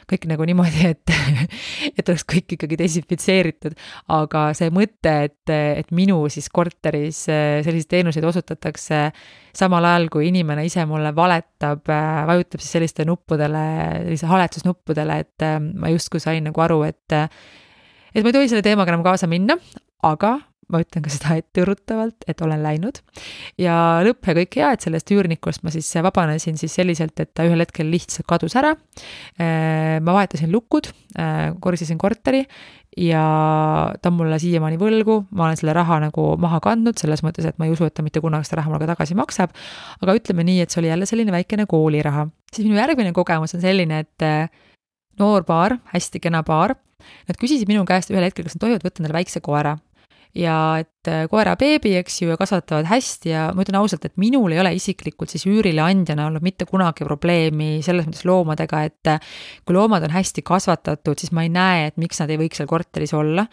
[0.10, 1.14] kõik nagu niimoodi, et,
[1.98, 3.78] et oleks kõik ikkagi desinfitseeritud.
[4.16, 9.04] aga see mõte, et, et minu siis korteris äh, selliseid teenuseid osutatakse
[9.56, 13.66] samal ajal, kui inimene ise mulle valetab, äh, vajutab siis selliste nuppudele,
[14.06, 18.66] sellise haletsusnuppudele, et äh, ma justkui sain nagu aru, et et ma ei tohi selle
[18.66, 19.60] teemaga enam kaasa minna,
[20.06, 20.38] aga
[20.70, 23.02] ma ütlen ka seda etteurutavalt, et olen läinud.
[23.60, 27.46] ja lõpp ja kõik hea, et sellest üürnikust ma siis vabanesin siis selliselt, et ta
[27.48, 28.76] ühel hetkel lihtsalt kadus ära.
[29.40, 32.46] Äh, ma vahetasin lukud, äh, koristasin korteri
[32.98, 33.24] ja
[34.02, 37.60] ta on mulle siiamaani võlgu, ma olen selle raha nagu maha kandnud, selles mõttes, et
[37.62, 39.54] ma ei usu, et ta mitte kunagi seda raha mulle ka tagasi maksab.
[40.02, 42.28] aga ütleme nii, et see oli jälle selline väikene kooliraha.
[42.54, 44.50] siis minu järgmine kogemus on selline, et äh,
[45.20, 46.76] noor paar, hästi kena paar,
[47.28, 49.78] nad küsisid minu käest ühel hetkel, kas nad tohivad võtta endale väikse koera
[50.38, 54.16] ja et äh, koera beebi, eks ju, ja kasvatavad hästi ja ma ütlen ausalt, et
[54.22, 59.34] minul ei ole isiklikult siis üürileandjana olnud mitte kunagi probleemi selles mõttes loomadega, et äh,
[59.66, 62.70] kui loomad on hästi kasvatatud, siis ma ei näe, et miks nad ei võiks seal
[62.70, 63.48] korteris olla.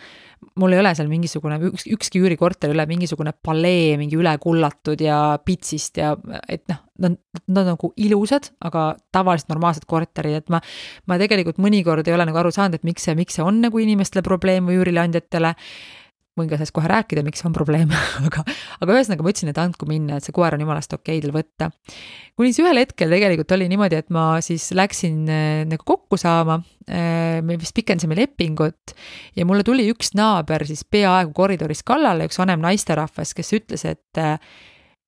[0.60, 5.00] mul ei ole seal mingisugune, üks, ükski üürikorter ei ole mingisugune palee mingi üle kullatud
[5.00, 6.12] ja pitsist ja
[6.48, 7.16] et noh, nad,
[7.48, 10.60] nad on nagu ilusad, aga tavaliselt normaalsed korterid, et ma,
[11.08, 13.80] ma tegelikult mõnikord ei ole nagu aru saanud, et miks see, miks see on nagu
[13.80, 15.56] inimestele probleem või üürileandjatele
[16.36, 17.90] võin ka sellest kohe rääkida, miks on probleem
[18.26, 18.44] aga,
[18.82, 21.70] aga ühesõnaga ma ütlesin, et andku minna, et see koer on jumalast okei teil võtta.
[22.36, 26.60] kuni siis ühel hetkel tegelikult oli niimoodi, et ma siis läksin äh, nagu kokku saama
[26.84, 28.96] äh,, me vist pikendasime lepingut
[29.36, 34.22] ja mulle tuli üks naaber siis peaaegu koridoris kallale, üks vanem naisterahvas, kes ütles, et
[34.22, 34.36] äh,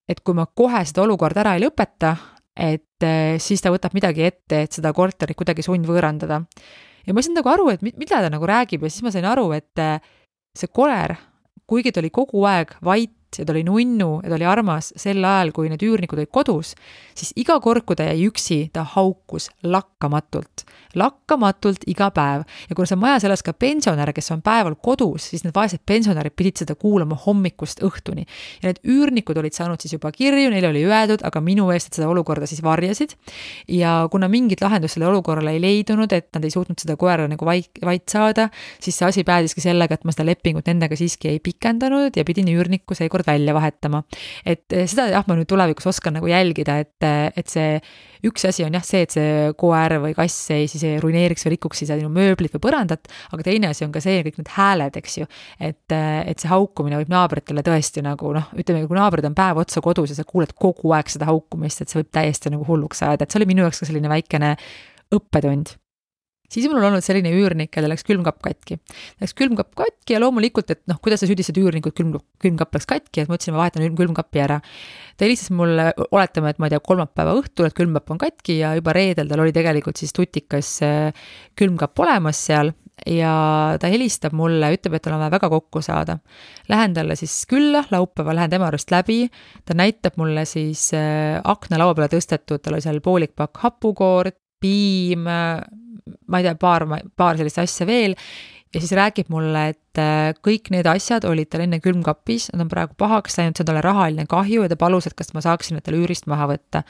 [0.09, 2.15] et kui ma kohe seda olukorda ära ei lõpeta,
[2.57, 3.05] et
[3.45, 6.41] siis ta võtab midagi ette, et seda korterit kuidagi sundvõõrandada.
[7.05, 9.29] ja ma ei saanud nagu aru, et mida ta nagu räägib ja siis ma sain
[9.29, 9.85] aru, et
[10.59, 11.17] see koer,
[11.69, 15.25] kuigi ta oli kogu aeg vait ja ta oli nunnu ja ta oli armas sel
[15.25, 16.75] ajal, kui need üürnikud olid kodus,
[17.19, 20.65] siis iga kord, kui ta jäi üksi, ta haukus lakkamatult,
[20.99, 22.45] lakkamatult iga päev.
[22.69, 26.35] ja kuna see majas elas ka pensionäre, kes on päeval kodus, siis need vaesed pensionärid
[26.37, 28.25] pidid seda kuulama hommikust õhtuni.
[28.63, 32.01] ja need üürnikud olid saanud siis juba kirju, neile oli öeldud, aga minu eest, et
[32.01, 33.15] seda olukorda siis varjasid.
[33.69, 37.45] ja kuna mingit lahendust sellele olukorrale ei leidunud, et nad ei suutnud seda koera nagu
[37.45, 38.49] vait, vait saada,
[38.81, 42.49] siis see asi päädiski sellega, et ma seda lepingut nendega siiski ei pikendanud ja pidin
[42.53, 44.03] üürniku seekord kord välja vahetama.
[44.47, 47.79] et eh, seda jah, ma nüüd tulevikus oskan nagu jälgida, et, eh, et see
[48.27, 51.55] üks asi on jah see, et see koer või kass ei siis ei ruineeriks või
[51.57, 55.01] rikuks siis sinu mööblit või põrandat, aga teine asi on ka see, kõik need hääled,
[55.01, 55.29] eks ju.
[55.61, 59.63] et, eh, et see haukumine võib naabritele tõesti nagu noh, ütleme, kui naabrid on päev
[59.65, 63.03] otsa kodus ja sa kuuled kogu aeg seda haukumist, et see võib täiesti nagu hulluks
[63.03, 64.57] ajada, et see oli minu jaoks ka selline väikene
[65.15, 65.79] õppetund
[66.53, 68.79] siis mul on olnud selline üürnik, kellel läks külmkapp katki.
[69.23, 73.23] Läks külmkapp katki ja loomulikult, et noh, kuidas sa süüdistad üürnikut, külm, külmkapp läks katki,
[73.23, 74.61] et ma ütlesin, ma vahetan külmkapi ära.
[75.19, 78.75] ta helistas mulle, oletame, et ma ei tea, kolmapäeva õhtul, et külmkapp on katki ja
[78.79, 81.11] juba reedel tal oli tegelikult siis tutikas äh,
[81.59, 82.73] külmkapp olemas seal
[83.07, 83.33] ja
[83.81, 86.19] ta helistab mulle, ütleb, et tal on vaja väga kokku saada.
[86.71, 89.21] Lähen talle siis külla, laupäeval lähen tema juurest läbi,
[89.67, 95.29] ta näitab mulle siis äh, aknalaua peale tõstetud, tal oli seal poolik pakk hapukoort, piim,
[96.27, 96.87] ma ei tea, paar,
[97.17, 98.17] paar sellist asja veel
[98.75, 102.73] ja siis räägib mulle, et äh, kõik need asjad olid tal enne külmkapis, nad on
[102.73, 105.79] praegu pahaks läinud, see on talle rahaline kahju ja ta palus, et kas ma saaksin
[105.79, 106.85] need talle üürist maha võtta.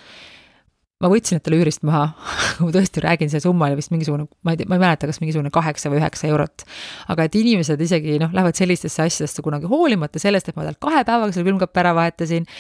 [0.99, 2.09] ma võtsin talle üürist maha
[2.65, 5.23] ma tõesti räägin, see summa oli vist mingisugune, ma ei tea, ma ei mäleta, kas
[5.23, 6.67] mingisugune kaheksa või üheksa eurot.
[7.15, 11.05] aga et inimesed isegi noh, lähevad sellistesse asjadesse kunagi hoolimata sellest, et ma tal kahe
[11.07, 12.51] päevaga selle külmkapi ära vahetasin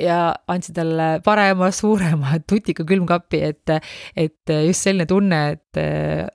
[0.00, 0.20] ja
[0.50, 3.74] andsin talle parema, suurema tutika külmkapi, et,
[4.16, 5.80] et just selline tunne, et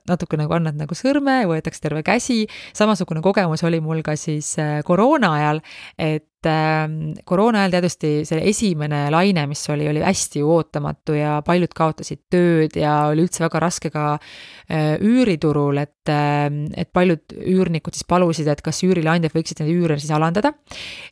[0.08, 2.44] natuke nagu annad nagu sõrme, võetakse terve käsi.
[2.76, 5.62] samasugune kogemus oli mul ka siis äh, koroona ajal,
[5.98, 11.40] et et ähm, koroona ajal teadlasti see esimene laine, mis oli, oli hästi ootamatu ja
[11.46, 17.34] paljud kaotasid tööd ja oli üldse väga raske ka äh, üüriturul, et, ähm, et paljud
[17.36, 20.54] üürnikud siis palusid, et kas üürileandjad võiksid neid üüre siis alandada.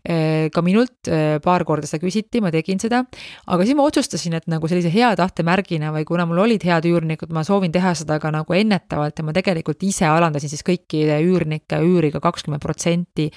[0.06, 3.04] Äh, ka minult äh, paar korda seda küsiti, ma tegin seda,
[3.46, 6.88] aga siis ma otsustasin, et nagu sellise hea tahte märgina või kuna mul olid head
[6.90, 11.20] üürnikud, ma soovin teha seda ka nagu ennetavalt ja ma tegelikult ise alandasin siis kõikide
[11.26, 13.30] üürnike üüri ka kakskümmend protsenti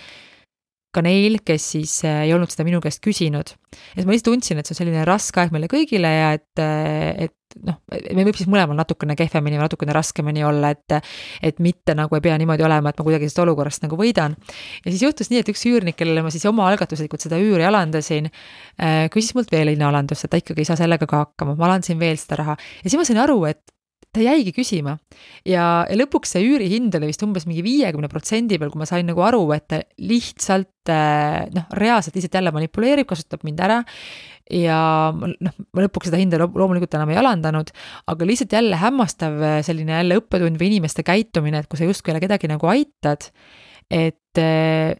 [0.98, 3.54] ka neil, kes siis äh, ei olnud seda minu käest küsinud.
[3.96, 7.28] et ma lihtsalt tundsin, et see on selline raske aeg meile kõigile ja et, äh,
[7.28, 7.78] et noh,
[8.16, 10.98] me võib siis mõlemal natukene kehvemini või natukene raskemini olla, et
[11.46, 14.36] et mitte nagu ei pea niimoodi olema, et ma kuidagi sellest olukorrast nagu võidan.
[14.84, 18.32] ja siis juhtus nii, et üks üürnik, kellele ma siis omaalgatuslikult seda üüri alandasin,
[18.82, 22.00] äh, küsis mult veel hinnaalandust, et ta ikkagi ei saa sellega ka hakkama, ma alandasin
[22.02, 23.62] veel seda raha ja siis ma sain aru, et
[24.18, 24.98] ta jäigi küsima
[25.48, 29.08] ja, ja lõpuks see üürihind oli vist umbes mingi viiekümne protsendi peal, kui ma sain
[29.08, 33.80] nagu aru, et ta lihtsalt eh, noh, reaalselt lihtsalt jälle manipuleerib, kasutab mind ära.
[34.54, 34.78] ja
[35.14, 37.74] noh, ma lõpuks seda hinda loomulikult enam ei alandanud,
[38.08, 42.14] aga lihtsalt jälle hämmastav eh, selline jälle õppetund või inimeste käitumine, et kui sa justkui
[42.14, 43.30] jälle kedagi nagu aitad,
[43.92, 44.96] et eh,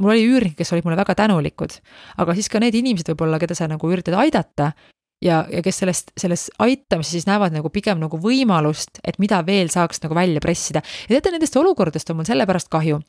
[0.00, 1.78] mul oli üürnikke, kes olid mulle väga tänulikud,
[2.22, 4.72] aga siis ka need inimesed võib-olla, keda sa nagu üritad aidata,
[5.22, 9.70] ja, ja kes sellest, selles aitamises siis näevad nagu pigem nagu võimalust, et mida veel
[9.72, 10.82] saaks nagu välja pressida.
[11.08, 13.00] ja teate, nendest olukordadest on mul sellepärast kahju,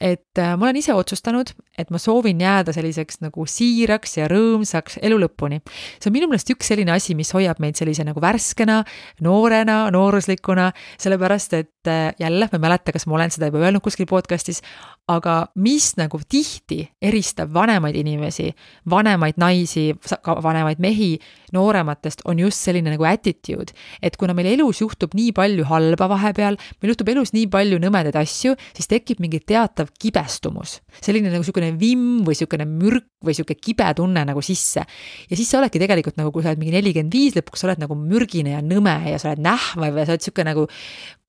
[0.00, 5.00] et äh, ma olen ise otsustanud, et ma soovin jääda selliseks nagu siiraks ja rõõmsaks
[5.02, 5.60] elu lõpuni.
[5.98, 8.82] see on minu meelest üks selline asi, mis hoiab meid sellise nagu värskena,
[9.24, 11.73] noorena, nooruslikuna, sellepärast et
[12.20, 14.62] jälle, ma ei mäleta, kas ma olen seda juba öelnud kuskil podcast'is,
[15.10, 18.48] aga mis nagu tihti eristab vanemaid inimesi,
[18.90, 19.90] vanemaid naisi,
[20.24, 21.10] ka vanemaid mehi
[21.52, 23.72] noorematest, on just selline nagu attitude.
[24.02, 28.16] et kuna meil elus juhtub nii palju halba vahepeal, meil juhtub elus nii palju nõmedaid
[28.16, 30.80] asju, siis tekib mingi teatav kibestumus.
[31.00, 34.86] selline nagu niisugune vimm või niisugune mürk või niisugune kibe tunne nagu sisse.
[35.30, 37.84] ja siis sa oledki tegelikult nagu, kui sa oled mingi nelikümmend viis lõpuks, sa oled
[37.84, 40.66] nagu mürgine ja nõme ja sa oled nähvav ja sa oled niisugune nagu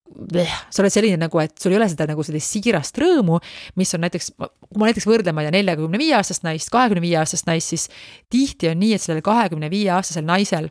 [0.06, 3.40] sa oled selline nagu, et sul ei ole seda nagu sellist siirast rõõmu,
[3.80, 7.04] mis on näiteks, kui ma näiteks võrdlen, ma ei tea, neljakümne viie aastast naist, kahekümne
[7.04, 7.90] viie aastast naist, siis
[8.32, 10.70] tihti on nii, et sellel kahekümne viie aastasel naisel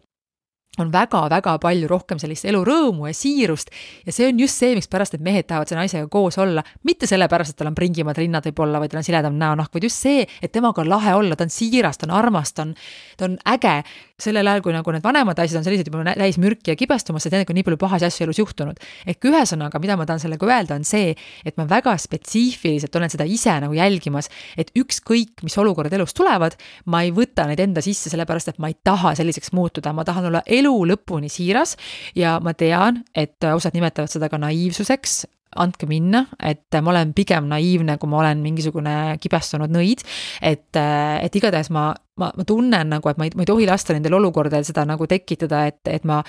[0.83, 3.71] on väga-väga palju rohkem sellist elurõõmu ja siirust
[4.07, 6.65] ja see on just see, mikspärast need mehed tahavad selle naisega koos olla.
[6.83, 10.03] mitte sellepärast, et tal on pringimad rinnad võib-olla või tal on siledam näonahk, vaid just
[10.03, 12.75] see, et temaga on lahe olla, ta on siiras, ta on armas, ta on,
[13.19, 13.77] ta on äge.
[14.21, 17.35] Sellel ajal, kui nagu need vanemad naised on sellised juba täis mürki ja kibestumas, sest
[17.35, 18.79] nendega on nii palju pahasi asju elus juhtunud.
[19.11, 23.27] ehk ühesõnaga, mida ma tahan sellega öelda, on see, et ma väga spetsiifiliselt olen seda
[23.27, 26.55] ise nagu jälgimas, et ükskõik, mis olukorrad elus tulevad,
[26.87, 30.31] ma ei võta neid enda sisse, sellepärast et ma ei taha selliseks muutuda, ma tahan
[30.31, 31.75] olla elu lõpuni siiras
[32.15, 35.25] ja ma tean, et osad nimetavad seda ka naiivsuseks,
[35.61, 40.05] andke minna, et ma olen pigem naiivne, kui ma olen mingisugune kibestunud nõid.
[40.43, 41.89] et, et igatahes ma,
[42.21, 45.07] ma, ma tunnen nagu, et ma ei, ma ei tohi lasta nendel olukordadel seda nagu
[45.11, 46.21] tekitada, et, et ma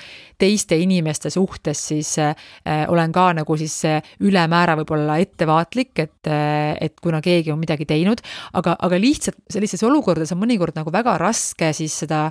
[0.41, 2.35] teiste inimeste suhtes siis äh,
[2.89, 3.77] olen ka nagu siis
[4.25, 6.31] ülemäära võib-olla ettevaatlik, et,
[6.81, 8.21] et kuna keegi on midagi teinud,
[8.53, 12.29] aga, aga lihtsalt sellistes olukordades on mõnikord nagu väga raske siis seda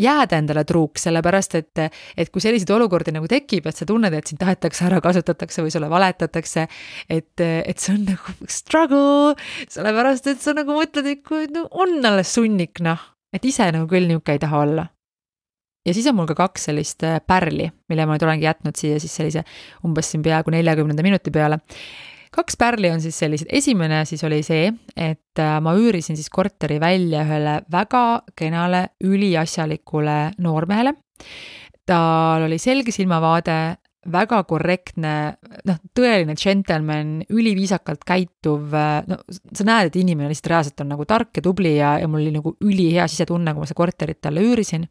[0.00, 1.82] jääda endale truuks, sellepärast et,
[2.16, 5.74] et kui selliseid olukordi nagu tekib, et sa tunned, et sind tahetakse ära, kasutatakse või
[5.74, 6.66] sulle valetatakse,
[7.08, 9.34] et, et see on nagu struggle,
[9.68, 13.02] sellepärast et sa nagu mõtled, et kui no, on alles sunnik, noh,
[13.34, 14.86] et ise nagu küll niisugune ei taha olla.
[15.88, 19.14] Ja siis on mul ka kaks sellist pärli, mille ma nüüd olengi jätnud siia siis
[19.16, 19.46] sellise
[19.86, 21.56] umbes siin peaaegu neljakümnenda minuti peale
[22.34, 26.78] kaks pärli on siis sellised, esimene siis oli see, et äh, ma üürisin siis korteri
[26.82, 30.94] välja ühele väga kenale üliasjalikule noormehele.
[31.86, 33.56] tal oli selge silmavaade,
[34.12, 35.14] väga korrektne,
[35.66, 41.06] noh, tõeline džentelmen, üliviisakalt käituv, äh, no sa näed, et inimene lihtsalt reaalselt on nagu
[41.08, 44.44] tark ja tubli ja, ja mul oli nagu ülihea sisetunne, kui ma seda korterit talle
[44.46, 44.86] üürisin.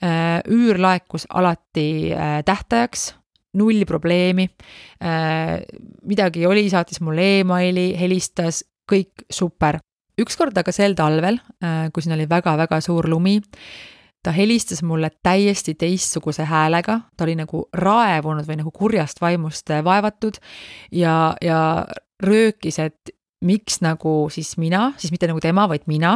[0.00, 2.12] Äh, üür laekus alati
[2.48, 3.10] tähtajaks
[3.58, 4.48] null probleemi.
[5.02, 5.60] Äh,
[6.08, 9.80] midagi oli, saatis mulle emaili, helistas, kõik super.
[10.20, 13.38] ükskord aga sel talvel, äh, kui siin oli väga-väga suur lumi,
[14.22, 20.36] ta helistas mulle täiesti teistsuguse häälega, ta oli nagu raevunud või nagu kurjast vaimust vaevatud
[20.92, 21.86] ja, ja
[22.20, 23.14] röökis, et
[23.46, 26.12] miks nagu siis mina, siis mitte nagu tema, vaid mina,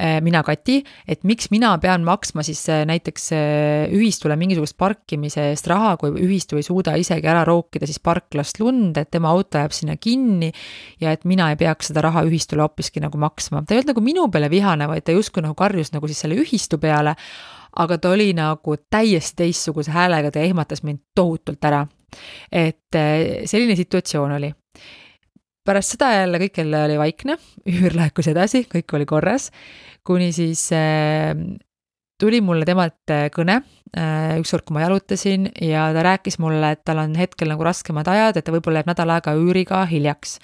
[0.00, 0.78] äh, mina, Kati,
[1.08, 6.14] et miks mina pean maksma siis äh, näiteks äh, ühistule mingisugust parkimise eest raha, kui
[6.24, 10.50] ühistu ei suuda isegi ära rookida siis parklast lund, et tema auto jääb sinna kinni
[11.02, 13.64] ja et mina ei peaks seda raha ühistule hoopiski nagu maksma.
[13.66, 16.40] ta ei olnud nagu minu peale vihane, vaid ta justkui nagu karjus nagu siis selle
[16.40, 17.12] ühistu peale,
[17.76, 21.84] aga ta oli nagu täiesti teistsuguse häälega, ta ehmatas mind tohutult ära.
[22.48, 22.96] et
[23.44, 24.48] selline situatsioon oli
[25.66, 27.38] pärast seda jälle kõik jälle oli vaikne,
[27.68, 29.50] üür laekus edasi, kõik oli korras,
[30.06, 31.34] kuni siis äh,
[32.18, 33.60] tuli mulle temalt äh, kõne
[33.96, 38.08] äh, ükskord, kui ma jalutasin ja ta rääkis mulle, et tal on hetkel nagu raskemad
[38.08, 40.38] ajad, et ta võib-olla jääb nädal aega üüriga hiljaks.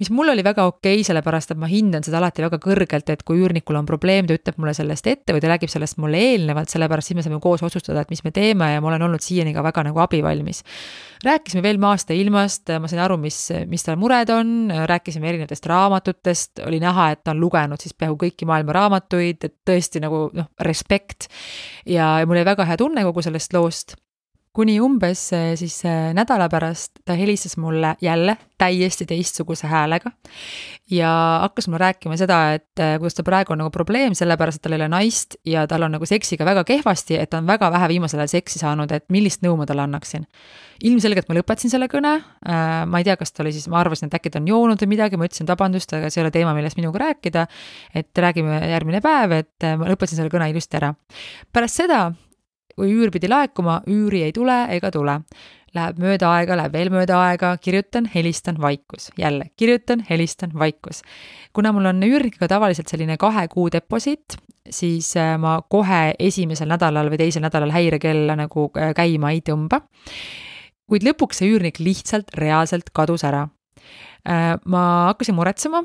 [0.00, 3.24] mis mul oli väga okei okay,, sellepärast et ma hindan seda alati väga kõrgelt, et
[3.26, 6.70] kui üürnikul on probleem, ta ütleb mulle sellest ette või ta räägib sellest mulle eelnevalt,
[6.72, 9.54] sellepärast siis me saame koos otsustada, et mis me teeme ja ma olen olnud siiani
[9.56, 10.62] ka väga nagu abivalmis.
[11.24, 15.66] rääkisime veel maast ja ilmast, ma sain aru, mis, mis tal mured on, rääkisime erinevatest
[15.66, 20.26] raamatutest, oli näha, et ta on lugenud siis peaaegu kõiki maailma raamatuid, et tõesti nagu
[20.36, 21.15] noh, respekt.
[21.86, 23.96] Ja, ja mul oli väga hea tunne kogu sellest loost
[24.56, 30.10] kuni umbes eh, siis eh, nädala pärast ta helistas mulle jälle täiesti teistsuguse häälega
[30.90, 31.10] ja
[31.42, 34.76] hakkas mulle rääkima seda, et eh, kuidas tal praegu on nagu probleem, sellepärast et tal
[34.76, 37.90] ei ole naist ja tal on nagu seksiga väga kehvasti, et ta on väga vähe
[37.92, 40.24] viimasel ajal seksi saanud, et millist nõu ma talle annaksin.
[40.84, 42.18] ilmselgelt ma lõpetasin selle kõne,
[42.86, 44.92] ma ei tea, kas ta oli siis, ma arvasin, et äkki ta on joonud või
[44.92, 47.46] midagi, ma ütlesin vabandust, aga see ei ole teema, millest minuga rääkida,
[47.96, 50.94] et räägime järgmine päev, et ma lõpetasin selle kõne ilusti ära.
[51.52, 52.06] pärast seda
[52.76, 55.20] kui üür pidi laekuma, üüri ei tule ega tule.
[55.76, 59.10] Läheb mööda aega, läheb veel mööda aega, kirjutan, helistan, vaikus.
[59.18, 61.02] jälle kirjutan, helistan, vaikus.
[61.52, 64.36] kuna mul on üürnikega tavaliselt selline kahe kuu deposiit,
[64.70, 69.82] siis äh, ma kohe esimesel nädalal või teisel nädalal häirekella nagu äh, käima ei tõmba.
[70.88, 73.48] kuid lõpuks see üürnik lihtsalt reaalselt kadus ära.
[74.28, 75.84] Äh, ma hakkasin muretsema,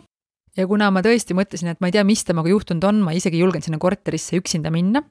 [0.58, 3.40] ja kuna ma tõesti mõtlesin, et ma ei tea, mis temaga juhtunud on, ma isegi
[3.40, 5.04] ei julgenud sinna korterisse üksinda minna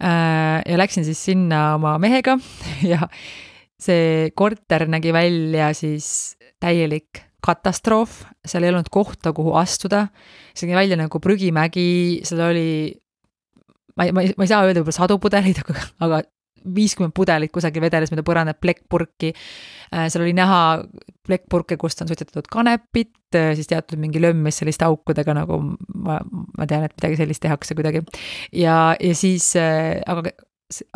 [0.00, 2.38] ja läksin siis sinna oma mehega
[2.92, 3.08] ja
[3.80, 10.08] see korter nägi välja siis täielik katastroof, seal ei olnud kohta, kuhu astuda.
[10.54, 12.92] see nägi välja nagu prügimägi, seal oli,
[13.96, 16.20] ma ei, ma ei, ma ei saa öelda võib-olla sadu pudeleid, aga, aga
[16.76, 19.32] viiskümmend pudelit kusagil vedeles mööda põrandat plekkpurki.
[19.94, 20.60] Äh, seal oli näha
[21.26, 26.68] plekkpurke, kust on suitsetatud kanepit, äh, siis teatud mingi lömmis selliste aukudega, nagu ma, ma
[26.70, 28.04] tean, et midagi sellist tehakse kuidagi.
[28.52, 30.32] ja, ja siis, äh, aga,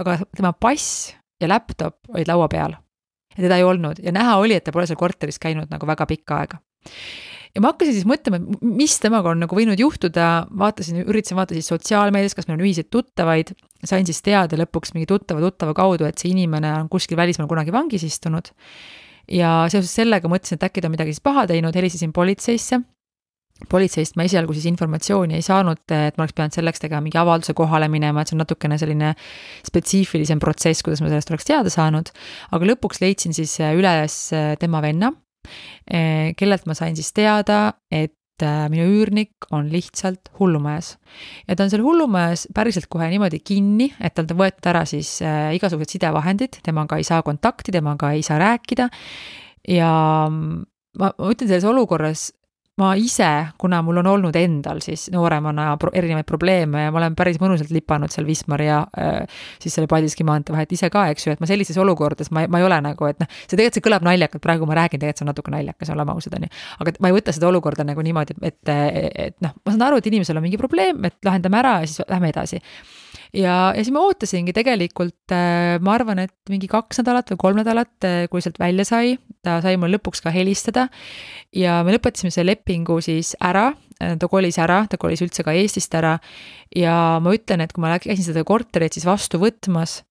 [0.02, 2.78] aga tema pass ja laptop olid laua peal.
[3.34, 6.06] ja teda ei olnud ja näha oli, et ta pole seal korteris käinud nagu väga
[6.06, 6.60] pikka aega
[7.55, 11.59] ja ma hakkasin siis mõtlema, et mis temaga on nagu võinud juhtuda, vaatasin, üritasin vaadata
[11.59, 13.55] siis sotsiaalmeedias, kas meil on ühiseid tuttavaid,
[13.86, 17.74] sain siis teada lõpuks mingi tuttava tuttava kaudu, et see inimene on kuskil välismaal kunagi
[17.74, 18.50] vangis istunud.
[19.30, 22.82] ja seoses sellega mõtlesin, et äkki ta on midagi siis paha teinud, helistasin politseisse.
[23.70, 27.55] Politseist ma esialgu siis informatsiooni ei saanud, et ma oleks pidanud selleks tegema mingi avalduse
[27.57, 29.14] kohale minema, et see on natukene selline
[29.64, 32.11] spetsiifilisem protsess, kuidas ma sellest oleks teada saanud.
[32.50, 34.18] aga lõpuks leidsin siis üles
[34.61, 35.12] tema venna,
[36.38, 40.97] kellelt ma sain siis teada, et minu üürnik on lihtsalt hullumajas.
[41.47, 45.20] ja ta on seal hullumajas päriselt kohe niimoodi kinni, et talt on võetud ära siis
[45.22, 48.88] igasugused sidevahendid, temaga ei saa kontakti, temaga ei saa rääkida.
[49.68, 49.92] ja
[50.30, 52.32] ma, ma ütlen selles olukorras
[52.80, 57.14] ma ise, kuna mul on olnud endal siis nooremana pro erinevaid probleeme ja ma olen
[57.18, 61.28] päris mõnusalt lipanud seal Wismari ja äh, siis selle Paldiski maantee vahet ise ka, eks
[61.28, 63.86] ju, et ma sellistes olukordades ma, ma ei ole nagu, et noh, see tegelikult, see
[63.86, 66.52] kõlab naljakalt, praegu ma räägin, tegelikult see on natuke naljakas, oleme ausad, on ju.
[66.82, 70.02] aga ma ei võta seda olukorda nagu niimoodi, et, et, et noh, ma saan aru,
[70.02, 72.58] et inimesel on mingi probleem, et lahendame ära ja siis lähme edasi
[73.35, 77.61] ja, ja siis ma ootasingi tegelikult, äh, ma arvan, et mingi kaks nädalat või kolm
[77.61, 80.89] nädalat, äh, kui sealt välja sai, ta sai mul lõpuks ka helistada.
[81.55, 85.53] ja me lõpetasime selle lepingu siis ära, äh, ta kolis ära, ta kolis üldse ka
[85.53, 86.18] Eestist ära.
[86.76, 90.03] ja ma ütlen, et kui ma käisin seda korterit siis vastu võtmas,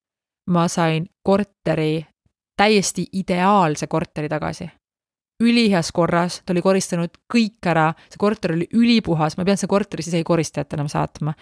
[0.48, 2.06] ma sain korteri,
[2.58, 4.70] täiesti ideaalse korteri tagasi
[5.44, 9.72] üliheas korras, ta oli koristanud kõik ära, see korter oli ülipuhas, ma ei pidanud seda
[9.74, 11.34] korteris isegi koristajat enam saatma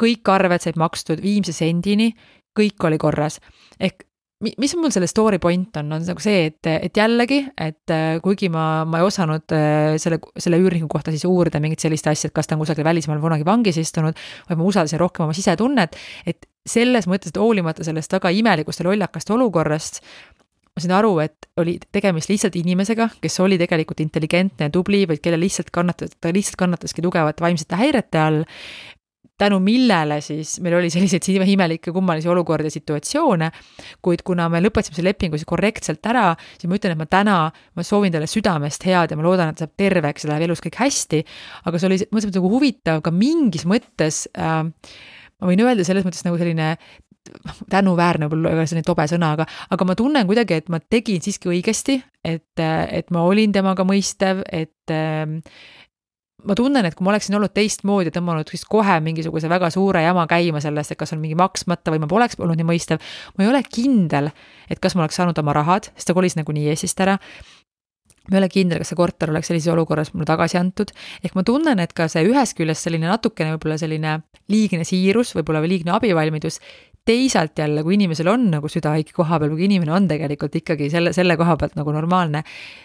[0.00, 2.12] kõik arved said makstud viimse sendini,
[2.56, 3.40] kõik oli korras.
[3.80, 4.06] ehk
[4.44, 8.50] mis mul selle story point on, on nagu see, et, et jällegi, et äh, kuigi
[8.52, 12.36] ma, ma ei osanud äh, selle, selle üürniku kohta siis uurida mingit sellist asja, et
[12.36, 14.18] kas ta on kusagil välismaal kunagi vangis istunud,
[14.50, 15.96] vaid ma usaldasin rohkem oma sisetunnet,
[16.28, 20.02] et selles mõttes, et hoolimata sellest väga imelikust ja lollakast olukorrast,
[20.76, 25.22] ma sain aru, et oli tegemist lihtsalt inimesega, kes oli tegelikult intelligentne ja tubli, vaid
[25.24, 28.42] kelle lihtsalt kannatas, ta lihtsalt kannataski tugevate vaimsete häirete all
[29.38, 33.50] tänu millele siis meil oli selliseid imelikke kummalisi olukordi ja situatsioone,
[34.04, 37.38] kuid kuna me lõpetasime selle lepingu siis korrektselt ära, siis ma ütlen, et ma täna,
[37.50, 40.64] ma soovin talle südamest head ja ma loodan, et ta saab terveks ja läheb elus
[40.64, 41.22] kõik hästi,
[41.66, 44.62] aga see oli mõnes mõttes nagu huvitav ka mingis mõttes äh,
[45.40, 46.74] ma võin öelda selles mõttes nagu selline
[47.72, 51.98] tänuväärne võib-olla selline tobe sõna, aga, aga ma tunnen kuidagi, et ma tegin siiski õigesti,
[52.26, 54.94] et, et ma olin temaga mõistev, et,
[56.46, 60.26] ma tunnen, et kui ma oleksin olnud teistmoodi, tõmmanud siis kohe mingisuguse väga suure jama
[60.30, 63.02] käima sellest, et kas on mingi maksmata või ma poleks olnud nii mõistev,
[63.36, 64.30] ma ei ole kindel,
[64.70, 67.18] et kas ma oleks saanud oma rahad, sest ta kolis nagunii Eestist ära.
[68.26, 70.90] Ma ei ole kindel, kas see korter oleks sellises olukorras mulle tagasi antud,
[71.22, 74.16] ehk ma tunnen, et ka see ühest küljest selline natukene võib-olla selline
[74.50, 76.58] liigne siirus, võib-olla või liigne abivalmidus
[77.06, 80.88] teisalt jälle, kui inimesel on nagu süda õige koha peal, kui inimene on tegelikult ikkagi
[80.92, 82.42] selle, selle koha pealt nagu normaalne,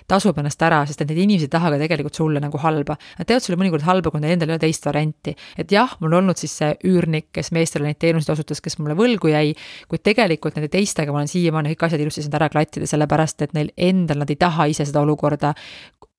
[0.10, 2.98] tasub ennast ära, sest et need inimesed ei taha ka tegelikult sulle nagu halba.
[3.18, 5.36] Nad teevad sulle mõnikord halba, kui neil endal ei ole teist varianti.
[5.58, 9.34] et jah, mul olnud siis see üürnik, kes meestele neid teenuseid osutas, kes mulle võlgu
[9.34, 9.56] jäi,
[9.90, 13.58] kuid tegelikult nende teistega ma olen siiamaani kõik asjad ilusti saanud ära klattida, sellepärast et
[13.58, 15.56] neil endal, nad ei taha ise seda olukorda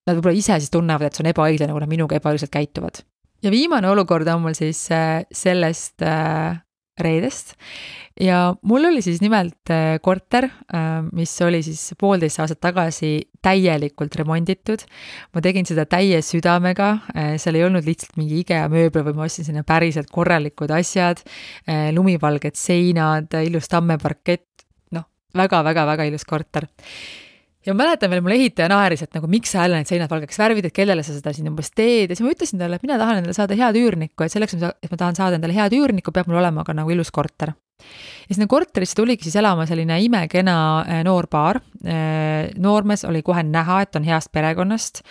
[0.02, 3.04] Nad võib-olla ise siis tunnevad, et see on ebaõiglane, kui nad minuga ebaõiglaselt käituvad
[3.42, 6.58] ja viimane olukord on mul siis äh, sellest äh,
[7.00, 7.54] reedest
[8.20, 13.12] ja mul oli siis nimelt äh, korter, äh, mis oli siis poolteist aastat tagasi
[13.42, 14.84] täielikult remonditud.
[15.34, 19.26] ma tegin seda täie südamega, äh, seal ei olnud lihtsalt mingi IKEA mööbel, vaid ma
[19.28, 21.22] ostsin sinna päriselt korralikud asjad,
[21.92, 26.68] lumivalged seinad, ilus tammeparkett, noh väga, väga, väga ilus korter
[27.66, 30.38] ja ma mäletan veel, mul ehitaja naeris, et nagu miks sa jälle need seinad valgeks
[30.40, 32.98] värvid, et kellele sa seda siin umbes teed ja siis ma ütlesin talle, et mina
[33.00, 36.30] tahan endale saada head üürnikku, et selleks, et ma tahan saada endale head üürnikku, peab
[36.30, 37.54] mul olema ka nagu ilus korter.
[38.28, 41.58] ja sinna korterisse tuligi siis elama selline imekena äh, noor paar.
[41.82, 45.02] Äh, noormees oli kohe näha, et on heast perekonnast.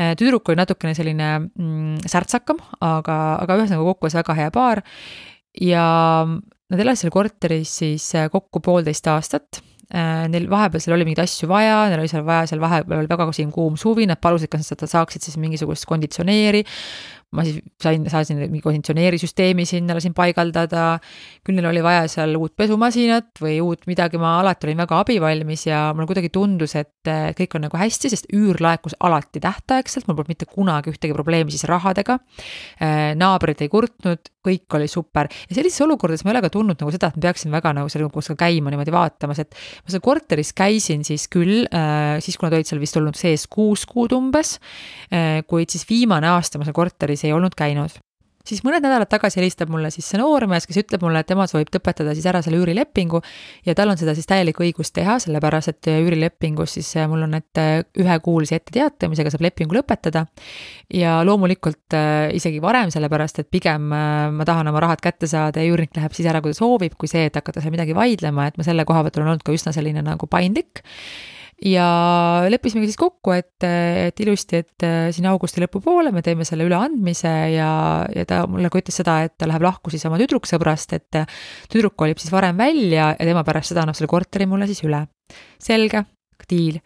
[0.00, 4.82] Äh, tüdruk oli natukene selline mm, särtsakam, aga, aga ühesõnaga kokku väga hea paar.
[5.60, 5.84] ja
[6.24, 9.60] nad elasid seal korteris siis kokku poolteist aastat
[9.92, 13.52] neil vahepeal seal oli mingeid asju vaja, neil oli seal vaja seal vahepeal väga siin
[13.54, 16.64] kuum suvi, nad palusid, kas nad saaksid siis mingisugust konditsioneeri
[17.34, 20.98] ma siis sain, saasin mingi konditsioneerisüsteemi sinna lasin paigaldada,
[21.44, 25.66] küll neil oli vaja seal uut pesumasinat või uut midagi, ma alati olin väga abivalmis
[25.68, 30.18] ja mulle kuidagi tundus, et kõik on nagu hästi, sest üür laekus alati tähtaegselt, mul
[30.18, 32.18] polnud mitte kunagi ühtegi probleemi siis rahadega.
[32.82, 36.80] Äh, naabrid ei kurtnud, kõik oli super ja sellises olukordades ma ei ole ka tundnud
[36.80, 40.04] nagu seda, et ma peaksin väga nagu koos ka käima niimoodi vaatamas, et ma seal
[40.04, 44.12] korteris käisin siis küll, äh, siis kui nad olid seal vist olnud sees kuus kuud
[44.16, 44.56] umbes,
[45.48, 48.00] kuid siis viimane aasta ma seal korteris ei olnud käinud
[48.44, 51.70] siis mõned nädalad tagasi helistab mulle siis see noormees, kes ütleb mulle, et tema soovib
[51.72, 53.20] lõpetada siis ära selle üürilepingu
[53.64, 57.38] ja tal on seda siis täielik õigus teha, sellepärast et üürilepingus siis äh, mul on,
[57.40, 60.26] et äh, ühekuulise etteteatamisega saab lepingu lõpetada.
[60.92, 65.72] ja loomulikult äh, isegi varem, sellepärast et pigem ma tahan oma rahad kätte saada ja
[65.72, 68.60] üürnik läheb siis ära, kui ta soovib, kui see, et hakata seal midagi vaidlema, et
[68.60, 70.84] ma selle koha pealt olen olnud ka üsna selline nagu paindlik
[71.62, 71.86] ja
[72.50, 77.32] leppisimegi siis kokku, et, et ilusti, et äh, siin augusti lõpupoole me teeme selle üleandmise
[77.54, 77.70] ja,
[78.10, 81.22] ja ta mulle ka ütles seda, et ta läheb lahku siis oma tüdruksõbrast, et
[81.72, 85.06] tüdruk kolib siis varem välja ja tema pärast seda annab selle korteri mulle siis üle.
[85.62, 86.04] selge,
[86.50, 86.80] diil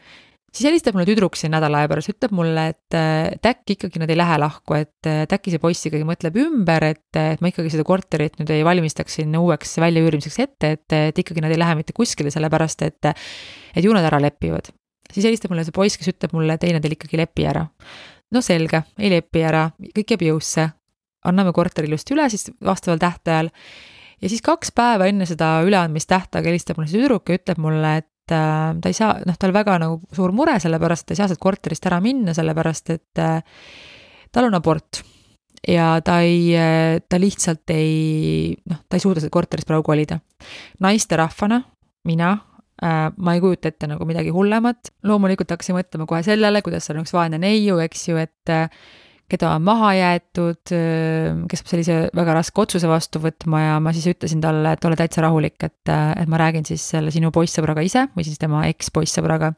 [0.52, 4.10] siis helistab mulle tüdruk siin nädala aja pärast, ütleb mulle, et, et äkki ikkagi nad
[4.12, 7.72] ei lähe lahku, et, et äkki see poiss ikkagi mõtleb ümber, et, et ma ikkagi
[7.74, 11.76] seda korterit nüüd ei valmistaks siin uueks väljaüürimiseks ette, et, et ikkagi nad ei lähe
[11.78, 14.72] mitte kuskile, sellepärast et, et ju nad ära lepivad.
[15.12, 17.66] siis helistab mulle see poiss, kes ütleb mulle, et ei, nad ikkagi ei lepi ära.
[18.32, 20.70] no selge, ei lepi ära, kõik jääb jõusse.
[21.28, 23.50] anname korteri ilusti üle siis vastaval tähtajal
[24.22, 28.06] ja siis kaks päeva enne seda üleandmistähtaega helistab mulle see tüdruk ja ütleb mulle, et
[28.06, 28.17] äh,
[28.80, 31.42] ta ei saa, noh, tal väga nagu suur mure, sellepärast et ta ei saa sealt
[31.42, 33.40] korterist ära minna, sellepärast et äh,
[34.34, 35.02] tal on abort.
[35.68, 40.20] ja ta ei, äh, ta lihtsalt ei, noh, ta ei suuda sealt korterist praegu kolida.
[40.84, 41.62] naisterahvana,
[42.08, 42.30] mina
[42.82, 47.00] äh,, ma ei kujuta ette nagu midagi hullemat, loomulikult hakkasin mõtlema kohe sellele, kuidas seal
[47.00, 48.68] on üks vaene neiu, eks ju, et äh,
[49.28, 50.72] keda on maha jäetud,
[51.50, 54.96] kes peab sellise väga raske otsuse vastu võtma ja ma siis ütlesin talle, et ole
[54.98, 59.52] täitsa rahulik, et, et ma räägin siis selle sinu poissõbraga ise või siis tema ekspoissõbraga.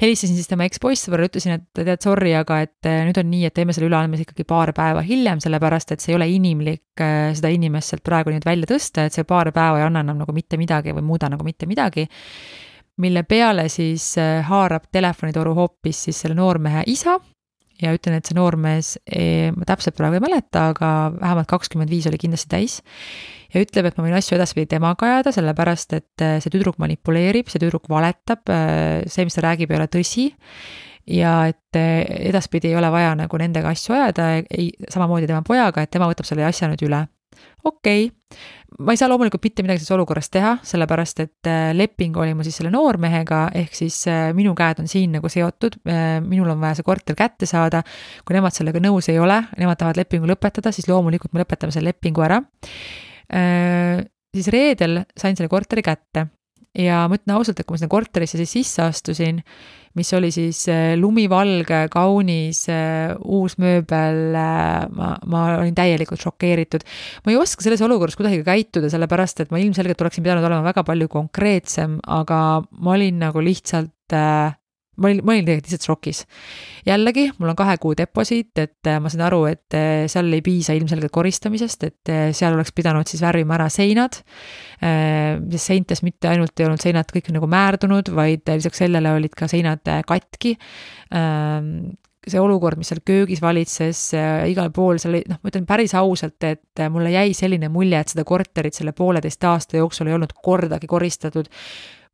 [0.00, 3.76] helistasin siis tema ekspoissõbrale, ütlesin, et tead, sorry, aga et nüüd on nii, et teeme
[3.76, 7.04] selle üleandmise ikkagi paar päeva hiljem, sellepärast et see ei ole inimlik
[7.36, 10.36] seda inimest sealt praegu nüüd välja tõsta, et see paar päeva ei anna enam nagu
[10.36, 12.08] mitte midagi või muuda nagu mitte midagi
[12.96, 14.14] mille peale siis
[14.48, 17.18] haarab telefonitoru hoopis siis selle noormehe isa,
[17.82, 22.08] ja ütlen, et see noormees, eh, ma täpselt praegu ei mäleta, aga vähemalt kakskümmend viis
[22.10, 22.80] oli kindlasti täis.
[23.54, 27.48] ja ütleb, et ma võin asju edaspidi temaga ajada, sellepärast et eh, see tüdruk manipuleerib,
[27.48, 30.30] see tüdruk valetab, eh, see, mis ta räägib, ei ole tõsi.
[31.06, 35.90] ja et edaspidi ei ole vaja nagu nendega asju ajada, ei, samamoodi tema pojaga, et
[35.90, 37.04] tema võtab selle asja nüüd üle
[37.64, 38.38] okei okay.,
[38.78, 42.44] ma ei saa loomulikult mitte midagi selles olukorras teha, sellepärast et äh, leping oli mul
[42.46, 46.60] siis selle noormehega, ehk siis äh, minu käed on siin nagu seotud, äh, minul on
[46.60, 47.82] vaja see korter kätte saada.
[48.26, 51.94] kui nemad sellega nõus ei ole, nemad tahavad lepingu lõpetada, siis loomulikult me lõpetame selle
[51.94, 52.42] lepingu ära.
[54.36, 56.28] siis reedel sain selle korteri kätte
[56.78, 59.40] ja ma ütlen ausalt, et kui ma sinna korterisse siis sisse astusin,
[59.96, 66.84] mis oli siis äh, lumivalge, kaunis, äh, uus mööbel, äh, ma, ma olin täielikult šokeeritud.
[67.24, 70.84] ma ei oska selles olukorras kuidagi käituda, sellepärast et ma ilmselgelt oleksin pidanud olema väga
[70.86, 72.40] palju konkreetsem, aga
[72.76, 74.16] ma olin nagu lihtsalt
[74.96, 76.22] ma olin, ma olin tegelikult lihtsalt šokis.
[76.86, 79.76] jällegi, mul on kahe kuu deposiit, et ma saan aru, et
[80.12, 84.20] seal ei piisa ilmselgelt koristamisest, et seal oleks pidanud siis värvima ära seinad.
[84.80, 89.48] sest seintes mitte ainult ei olnud seinad kõik nagu määrdunud, vaid lisaks sellele olid ka
[89.50, 90.56] seinad katki
[92.26, 95.94] see olukord, mis seal köögis valitses äh, igal pool, seal oli, noh, ma ütlen päris
[95.98, 100.34] ausalt, et mulle jäi selline mulje, et seda korterit selle pooleteist aasta jooksul ei olnud
[100.42, 101.50] kordagi koristatud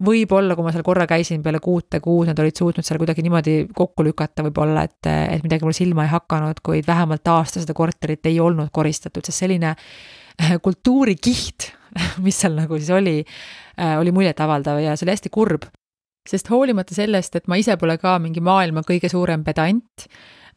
[0.05, 3.57] võib-olla, kui ma seal korra käisin peale kuute kuud, nad olid suutnud seal kuidagi niimoodi
[3.75, 8.27] kokku lükata võib-olla, et, et midagi mul silma ei hakanud, kuid vähemalt aasta seda korterit
[8.31, 11.71] ei olnud koristatud, sest selline äh, kultuurikiht,
[12.25, 13.21] mis seal nagu siis oli,
[13.79, 15.69] äh, oli muljetavaldav ja see oli hästi kurb.
[16.29, 20.09] Sest hoolimata sellest, et ma ise pole ka mingi maailma kõige suurem pedant,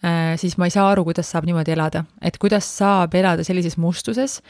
[0.04, 3.78] Äh, siis ma ei saa aru, kuidas saab niimoodi elada, et kuidas saab elada sellises
[3.80, 4.42] mustuses.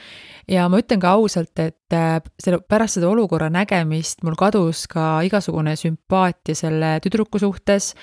[0.50, 5.22] ja ma ütlen ka ausalt, et äh, selle, pärast seda olukorra nägemist mul kadus ka
[5.28, 7.94] igasugune sümpaatia selle tüdruku suhtes,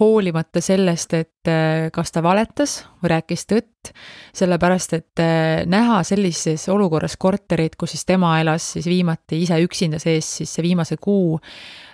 [0.00, 3.92] hoolimata sellest, et äh, kas ta valetas või rääkis tõtt,
[4.36, 5.22] sellepärast et
[5.68, 10.64] näha sellises olukorras korterit, kus siis tema elas siis viimati ise üksinda sees siis see
[10.64, 11.36] viimase kuu,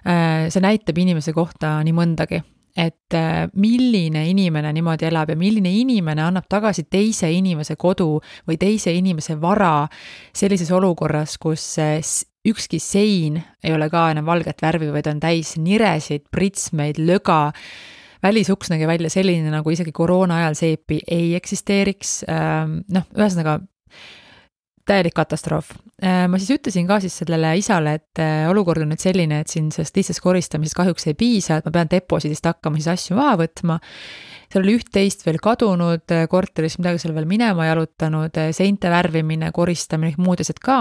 [0.05, 2.43] see näitab inimese kohta nii mõndagi.
[2.79, 8.59] Et äh, milline inimene niimoodi elab ja milline inimene annab tagasi teise inimese kodu või
[8.61, 9.89] teise inimese vara
[10.37, 11.99] sellises olukorras, kus äh,
[12.51, 17.53] ükski sein ei ole ka enam valget värvi, vaid on täis niresid, pritsmeid, löga
[18.23, 23.59] välisuks nägi välja selline, nagu isegi koroona ajal seepi ei eksisteeriks, ähm, noh, ühesõnaga
[24.89, 25.71] täielik katastroof.
[25.99, 29.51] Äh, ma siis ütlesin ka siis sellele isale, et äh, olukord on nüüd selline, et
[29.51, 33.35] siin sellest lihtsast koristamisest kahjuks ei piisa, et ma pean deposiidist hakkama siis asju maha
[33.41, 33.81] võtma.
[34.49, 40.41] seal oli üht-teist veel kadunud korteris, midagi seal veel minema jalutanud, seinte värvimine, koristamine, muud
[40.41, 40.79] asjad ka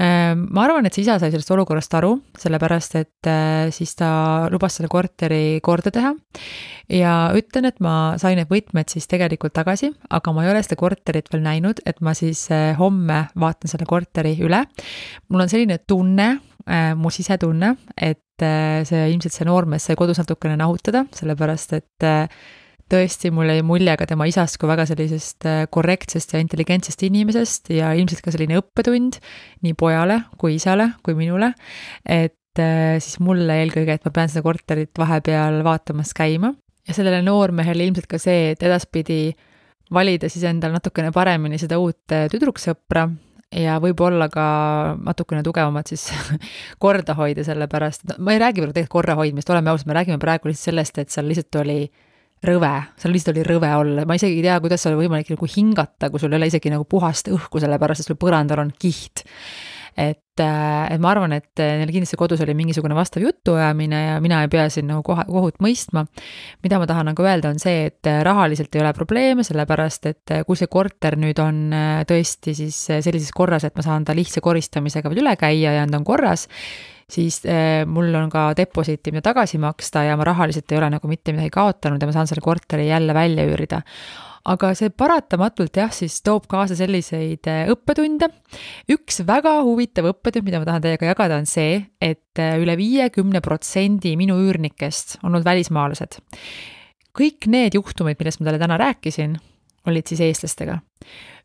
[0.00, 4.78] ma arvan, et see isa sai sellest olukorrast aru, sellepärast et äh, siis ta lubas
[4.78, 6.14] selle korteri korda teha.
[6.90, 10.78] ja ütlen, et ma sain need võtmed siis tegelikult tagasi, aga ma ei ole seda
[10.80, 14.64] korterit veel näinud, et ma siis äh, homme vaatan selle korteri üle.
[15.28, 16.30] mul on selline tunne,
[16.66, 22.06] äh, mu sisetunne, et see ilmselt see noormees sai kodus natukene nahutada, sellepärast et
[22.90, 27.72] tõesti, mul jäi mulje ka tema isast kui väga sellisest äh, korrektsest ja intelligentsest inimesest
[27.74, 29.20] ja ilmselt ka selline õppetund
[29.66, 31.52] nii pojale kui isale kui minule.
[32.04, 36.52] et äh, siis mulle eelkõige, et ma pean seda korterit vahepeal vaatamas käima
[36.88, 39.30] ja sellele noormehele ilmselt ka see, et edaspidi
[39.94, 43.06] valida siis endale natukene paremini seda uut äh, tüdruksõpra
[43.56, 44.44] ja võib-olla ka
[45.02, 46.06] natukene tugevamat siis
[46.82, 50.20] korda hoida, sellepärast, et ma ei räägi praegu tegelikult korra hoidmist, oleme ausad, me räägime
[50.22, 51.80] praegu lihtsalt sellest, et seal lihtsalt oli
[52.46, 56.12] rõve, seal lihtsalt oli rõve olla, ma isegi ei tea, kuidas seal võimalik nagu hingata,
[56.12, 59.24] kui sul ei ole isegi nagu puhast õhku, sellepärast et sul põrandal on kiht.
[59.96, 64.20] Et, äh, et ma arvan, et äh, neil kindlasti kodus oli mingisugune vastav jutuajamine ja
[64.22, 66.06] mina ei pea siin nagu koha, kohut mõistma.
[66.62, 70.36] mida ma tahan nagu öelda, on see, et äh, rahaliselt ei ole probleeme, sellepärast et
[70.46, 71.74] kui see korter nüüd on
[72.08, 76.00] tõesti siis sellises korras, et ma saan ta lihtsa koristamisega veel üle käia ja ta
[76.00, 76.46] on korras,
[77.10, 81.10] siis äh, mul on ka deposiiti, mida tagasi maksta ja ma rahaliselt ei ole nagu
[81.10, 83.82] mitte midagi kaotanud ja ma saan selle korteri jälle välja üürida
[84.48, 88.30] aga see paratamatult jah, siis toob kaasa selliseid äh, õppetunde.
[88.92, 93.42] üks väga huvitav õppetund, mida ma tahan teiega jagada, on see, et äh, üle viiekümne
[93.44, 96.20] protsendi minu üürnikest on olnud välismaalased.
[97.16, 99.36] kõik need juhtumid, millest ma teile täna rääkisin,
[99.90, 100.80] olid siis eestlastega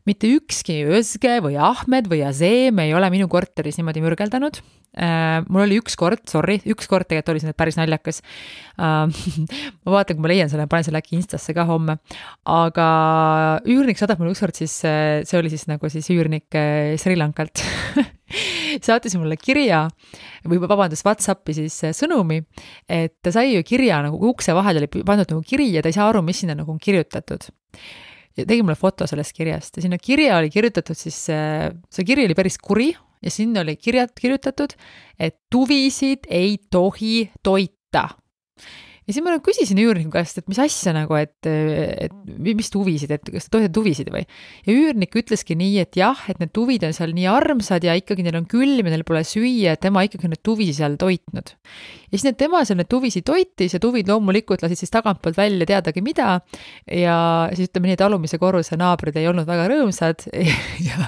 [0.06, 4.60] mitte ükski Özge või Ahmed või Azem ei ole minu korteris niimoodi mürgeldanud.
[4.96, 8.22] Äh, mul oli üks kord, sorry, üks kord tegelikult oli see päris naljakas.
[8.80, 9.10] Äh,
[9.84, 11.98] ma vaatan, kui ma leian selle, panen selle äkki Instasse ka homme.
[12.46, 12.86] aga
[13.68, 16.48] üürnik saadab mulle ükskord siis, äh, see oli siis nagu siis üürnik
[17.02, 17.60] Sri Lankalt
[18.86, 19.84] saatis mulle kirja
[20.46, 22.40] või vabandust, Whatsappi siis sõnumi,
[22.88, 25.96] et ta sai ju kirja nagu ukse vahele oli pandud nagu kiri ja ta ei
[25.96, 27.50] saa aru, mis sinna nagu on kirjutatud
[28.36, 29.76] ja tegi mulle foto sellest kirjast.
[29.76, 32.90] Ja sinna kirja oli kirjutatud siis, see kiri oli päris kuri
[33.22, 34.76] ja sinna oli kirjad kirjutatud,
[35.18, 38.08] et tuvisid ei tohi toita
[39.06, 43.12] ja siis ma nagu küsisin üürniku käest, et mis asja nagu, et, et mis huvisid,
[43.14, 44.24] et kas te tohite huvisid või.
[44.66, 48.26] ja üürnik ütleski nii, et jah, et need tuvid on seal nii armsad ja ikkagi
[48.26, 51.52] neil on külm ja neil pole süüa, et tema ikkagi neid tuvisid seal toitnud.
[51.54, 55.70] ja siis need tema seal neid tuvisid toitis ja tuvid loomulikult lasid siis tagantpoolt välja
[55.70, 56.40] teadagi mida.
[56.90, 57.16] ja
[57.54, 60.26] siis ütleme nii, et alumise korruse naabrid ei olnud väga rõõmsad
[60.88, 61.06] ja,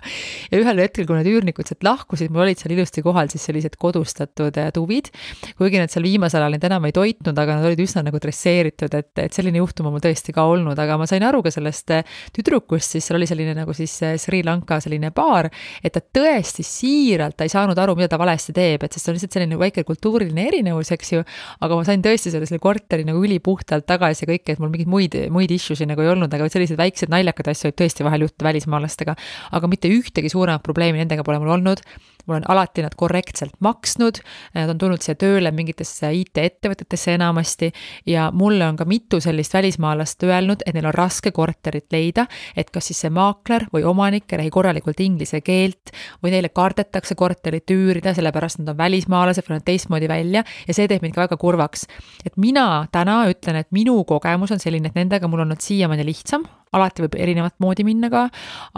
[0.52, 3.74] ja ühel hetkel, kui need üürnikud sealt lahkusid, mul olid seal ilusti kohal siis sellised
[3.74, 5.10] kodustatud äh, tuvid.
[5.58, 8.94] kuigi nad seal viimasel ajal neid enam ei toitnud, aga nad olid üsna nagu dresseeritud,
[8.98, 11.92] et, et selline juhtum on mul tõesti ka olnud, aga ma sain aru ka sellest
[11.94, 15.50] eh, tüdrukust, siis seal oli selline nagu siis eh, Sri Lanka selline baar,
[15.82, 19.12] et ta tõesti siiralt, ta ei saanud aru, mida ta valesti teeb, et sest see
[19.12, 21.24] on lihtsalt selline väike kultuuriline erinevus, eks ju,
[21.64, 24.92] aga ma sain tõesti selle, selle korteri nagu ülipuhtalt tagasi ja kõike, et mul mingeid
[24.92, 28.50] muid, muid issue'sid nagu ei olnud, aga selliseid väikseid naljakad asju võib tõesti vahel juhtuda
[28.50, 29.16] välismaalastega.
[29.52, 31.84] aga mitte ühtegi suuremat probleemi nendega pole mul olnud
[32.28, 34.20] mul on alati nad korrektselt maksnud,
[34.54, 37.70] nad on tulnud siia tööle mingitesse IT-ettevõtetesse enamasti
[38.06, 42.26] ja mulle on ka mitu sellist välismaalast öelnud, et neil on raske korterit leida,
[42.56, 47.16] et kas siis see maakler või omanik ei räägi korralikult inglise keelt või neile kardetakse
[47.18, 51.26] korterit üürida, sellepärast nad on välismaalased või nad teistmoodi välja ja see teeb mind ka
[51.26, 51.86] väga kurvaks.
[52.26, 56.04] et mina täna ütlen, et minu kogemus on selline, et nendega mul on olnud siiamaani
[56.06, 58.24] lihtsam, alati võib erinevat moodi minna ka,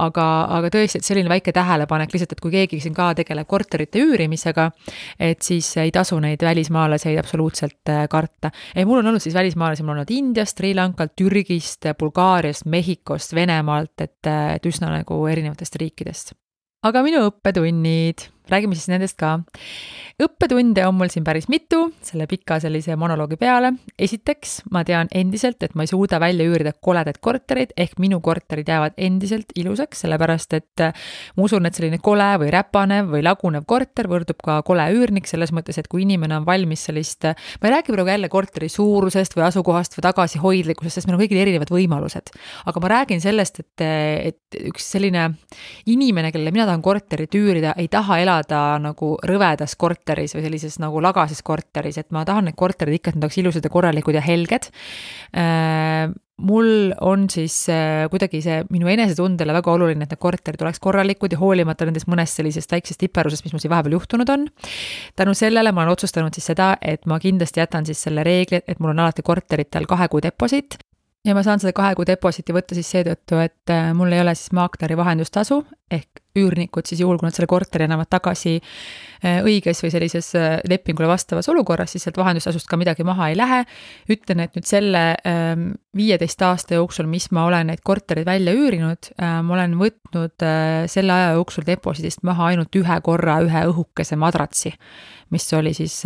[0.04, 0.26] aga,
[0.58, 4.68] aga tõesti, et selline väike tähelepanek lihtsalt, et kui keegi siin ka tegeleb korterite üürimisega,
[5.18, 8.52] et siis ei tasu neid välismaalaseid absoluutselt äh, karta.
[8.74, 13.34] ei, mul on olnud siis välismaalasi, mul on olnud Indiast, Sri Lankalt, Türgist, Bulgaariast, Mehhikost,
[13.34, 16.34] Venemaalt, et, et üsna nagu erinevatest riikidest.
[16.86, 19.38] aga minu õppetunnid räägime siis nendest ka.
[20.20, 23.72] õppetunde on mul siin päris mitu selle pika sellise monoloogi peale.
[23.98, 28.68] esiteks, ma tean endiselt, et ma ei suuda välja üürida koledaid korterid, ehk minu korterid
[28.68, 30.92] jäävad endiselt ilusaks, sellepärast et äh,
[31.36, 35.54] ma usun, et selline kole või räpanev või lagunev korter võrdub ka kole üürnik, selles
[35.56, 39.46] mõttes, et kui inimene on valmis sellist, ma ei räägi praegu jälle korteri suurusest või
[39.48, 42.32] asukohast või tagasihoidlikkusest, sest meil on kõigil erinevad võimalused.
[42.66, 45.30] aga ma räägin sellest, et, et üks selline
[45.90, 50.80] inimene, kellele mina tahan korterit üürida, ei taha elada elada nagu rõvedas korteris või sellises
[50.80, 54.16] nagu lagases korteris, et ma tahan need korterid ikka, et nad oleks ilusad ja korralikud
[54.16, 54.70] ja helged.
[55.36, 56.10] Äh,
[56.40, 61.32] mul on siis äh, kuidagi see minu enesetundele väga oluline, et need korterid oleks korralikud
[61.32, 64.46] ja hoolimata nendest mõnest sellisest väiksest tiperusest, mis mul siin vahepeal juhtunud on.
[65.16, 68.80] tänu sellele ma olen otsustanud siis seda, et ma kindlasti jätan siis selle reegli, et
[68.80, 70.80] mul on alati korteritel kahe kuu deposiit
[71.24, 74.34] ja ma saan seda kahe kuu deposiiti võtta siis seetõttu, et äh, mul ei ole
[74.38, 75.60] siis maakleri vahendustasu
[75.90, 80.58] ehk üürnikud siis juhul, kui nad selle korteri annavad tagasi äh, õiges või sellises äh,
[80.70, 83.64] lepingule vastavas olukorras, siis sealt vahendustasust ka midagi maha ei lähe.
[84.10, 89.10] ütlen, et nüüd selle ähm, viieteist aasta jooksul, mis ma olen neid kortereid välja üürinud,
[89.18, 90.44] ma olen võtnud
[90.90, 94.70] selle aja jooksul deposiidist maha ainult ühe korra ühe õhukese madratsi
[95.30, 96.02] mis oli siis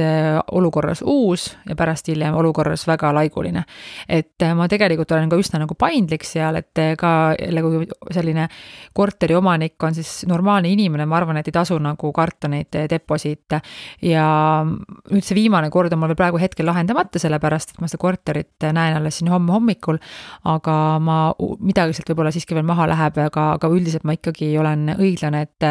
[0.53, 3.65] olukorras uus ja pärast hiljem olukorras väga laiguline.
[4.09, 8.49] et ma tegelikult olen ka üsna nagu paindlik seal, et ka jälle, kui selline
[8.93, 13.61] korteriomanik on siis normaalne inimene, ma arvan, et ei tasu nagu karta neid deposiite.
[14.03, 14.27] ja
[14.65, 18.99] nüüd see viimane kord on mul praegu hetkel lahendamata, sellepärast et ma seda korterit näen
[18.99, 19.99] alles siin homme hommikul.
[20.45, 21.19] aga ma,
[21.61, 25.69] midagi sealt võib-olla siiski veel maha läheb, aga, aga üldiselt ma ikkagi olen õiglane, et,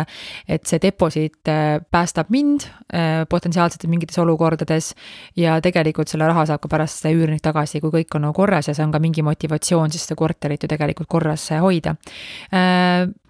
[0.48, 1.52] et see deposiit
[1.92, 4.94] päästab mind eh, potentsiaalselt mingites olukordades.
[5.36, 8.68] ja tegelikult selle raha saab ka pärast see üürnik tagasi, kui kõik on nagu korras
[8.68, 11.96] ja see on ka mingi motivatsioon siis seda korterit ju tegelikult korras hoida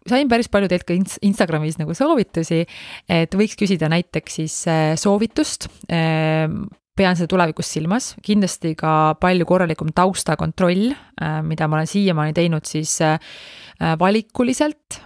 [0.09, 2.63] sain päris palju teilt ka Instagramis nagu soovitusi,
[3.11, 6.47] et võiks küsida näiteks siis äh, soovitust äh,
[6.93, 12.69] pean seda tulevikus silmas, kindlasti ka palju korralikum taustakontroll, äh, mida ma olen siiamaani teinud
[12.69, 12.99] siis
[13.99, 14.99] valikuliselt,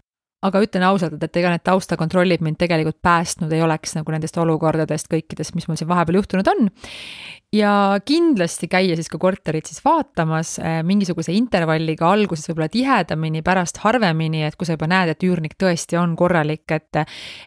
[0.46, 5.10] aga ütlen ausalt, et ega need taustakontrollid mind tegelikult päästnud ei oleks nagu nendest olukordadest
[5.10, 6.68] kõikidest, mis mul siin vahepeal juhtunud on
[7.56, 13.80] ja kindlasti käia siis ka korterit siis vaatamas äh, mingisuguse intervalliga, alguses võib-olla tihedamini, pärast
[13.86, 17.00] harvemini, et kui sa juba näed, et üürnik tõesti on korralik, et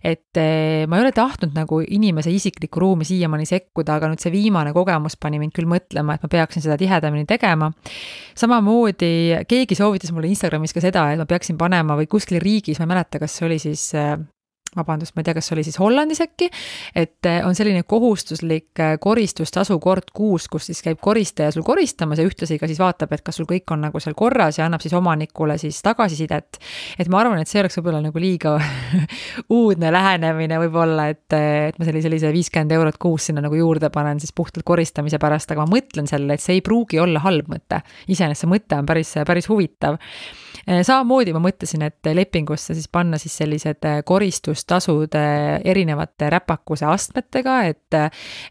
[0.05, 4.33] et äh, ma ei ole tahtnud nagu inimese isiklikku ruumi siiamaani sekkuda, aga nüüd see
[4.33, 7.71] viimane kogemus pani mind küll mõtlema, et ma peaksin seda tihedamini tegema.
[8.41, 12.89] samamoodi keegi soovitas mulle Instagramis ka seda, et ma peaksin panema või kuskil riigis, ma
[12.89, 14.17] ei mäleta, kas see oli siis äh,
[14.77, 16.47] vabandust, ma ei tea, kas oli siis Hollandis äkki,
[16.95, 22.21] et eh, on selline kohustuslik eh, koristustasu kord kuus, kus siis käib koristaja sul koristamas
[22.21, 24.85] ja ühtlasi ka siis vaatab, et kas sul kõik on nagu seal korras ja annab
[24.85, 26.61] siis omanikule siis tagasisidet.
[26.99, 28.57] et ma arvan, et see oleks võib-olla nagu liiga
[29.61, 34.23] uudne lähenemine võib-olla, et, et ma sellise, sellise viiskümmend eurot kuus sinna nagu juurde panen
[34.23, 37.83] siis puhtalt koristamise pärast, aga ma mõtlen sellele, et see ei pruugi olla halb mõte.
[38.07, 43.19] iseenesest see mõte on päris, päris huvitav Eh, samamoodi ma mõtlesin, et lepingusse siis panna
[43.21, 47.99] siis sellised eh, koristustasud eh, erinevate räpakuse astmetega, et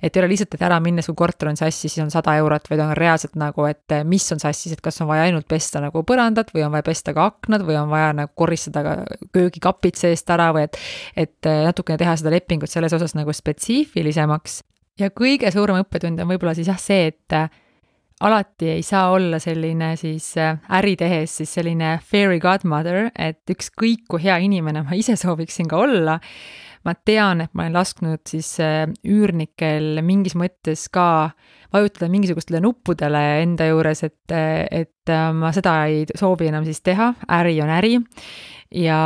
[0.04, 2.68] et ei ole lihtsalt, et ära minnes, kui korter on sassis, siis on sada eurot,
[2.70, 6.04] vaid on reaalselt nagu, et mis on sassis, et kas on vaja ainult pesta nagu
[6.08, 8.98] põrandat või on vaja pesta ka aknad või on vaja nagu koristada ka
[9.36, 10.78] köögikapid seest ära või et
[11.20, 14.62] et natukene teha seda lepingut selles osas nagu spetsiifilisemaks.
[15.00, 17.40] ja kõige suurem õppetund on võib-olla siis jah see, et
[18.20, 24.08] alati ei saa olla selline siis äh, äri tehes siis selline fairy godmother, et ükskõik
[24.12, 26.20] kui hea inimene ma ise sooviksin ka olla,
[26.88, 31.30] ma tean, et ma olen lasknud siis äh, üürnikel mingis mõttes ka
[31.74, 37.14] vajutada mingisugustele nuppudele enda juures, et, et äh, ma seda ei soovi enam siis teha,
[37.40, 37.96] äri on äri.
[38.76, 39.00] ja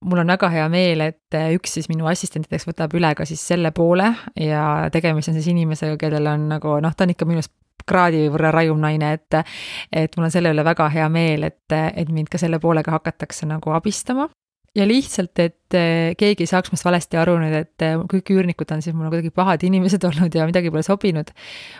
[0.00, 3.74] mul on väga hea meel, et üks siis minu assistentideks võtab üle ka siis selle
[3.74, 7.50] poole ja tegemist on siis inimesega, kellel on nagu noh, ta on ikka minust
[7.86, 9.40] kraadi võrra rajum naine, et
[9.92, 13.46] et mul on selle üle väga hea meel, et, et mind ka selle poolega hakatakse
[13.46, 14.28] nagu abistama.
[14.74, 18.74] ja lihtsalt, et et keegi ei saaks minust valesti aru nüüd, et eh, kõik üürnikud
[18.74, 21.32] on siis mulle kuidagi pahad inimesed olnud ja midagi pole sobinud.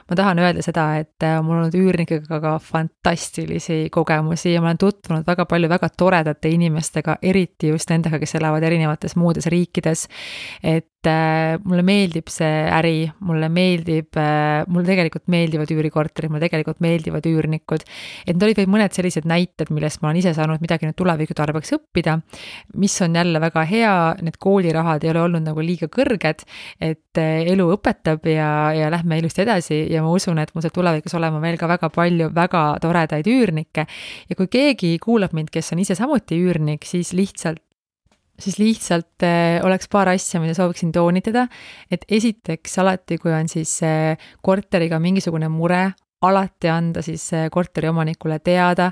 [0.08, 4.72] ma tahan öelda seda, et eh, mul on olnud üürnikega ka fantastilisi kogemusi ja ma
[4.72, 10.08] olen tutvunud väga palju väga toredate inimestega, eriti just nendega, kes elavad erinevates muudes riikides.
[10.62, 14.16] et mulle meeldib see äri, mulle meeldib
[14.72, 17.84] mulle tegelikult meeldivad üürikorterid, mulle tegelikult meeldivad üürnikud.
[18.24, 21.36] et need olid vaid mõned sellised näited, millest ma olen ise saanud midagi nüüd tuleviku
[21.36, 22.16] tarbeks õppida,
[22.80, 26.44] mis on jälle väga hea hea, need koolirahad ei ole olnud nagu liiga kõrged,
[26.82, 30.76] et eh, elu õpetab ja, ja lähme ilusti edasi ja ma usun, et mul saab
[30.76, 33.86] tulevikus olema veel ka väga palju väga toredaid üürnikke.
[34.28, 37.62] ja kui keegi kuulab mind, kes on ise samuti üürnik, siis lihtsalt
[38.40, 41.46] siis lihtsalt äh, oleks paar asja, mida sooviksin toonitada,
[41.90, 45.92] et esiteks alati, kui on siis äh, korteriga mingisugune mure,
[46.24, 48.86] alati anda siis korteriomanikule teada,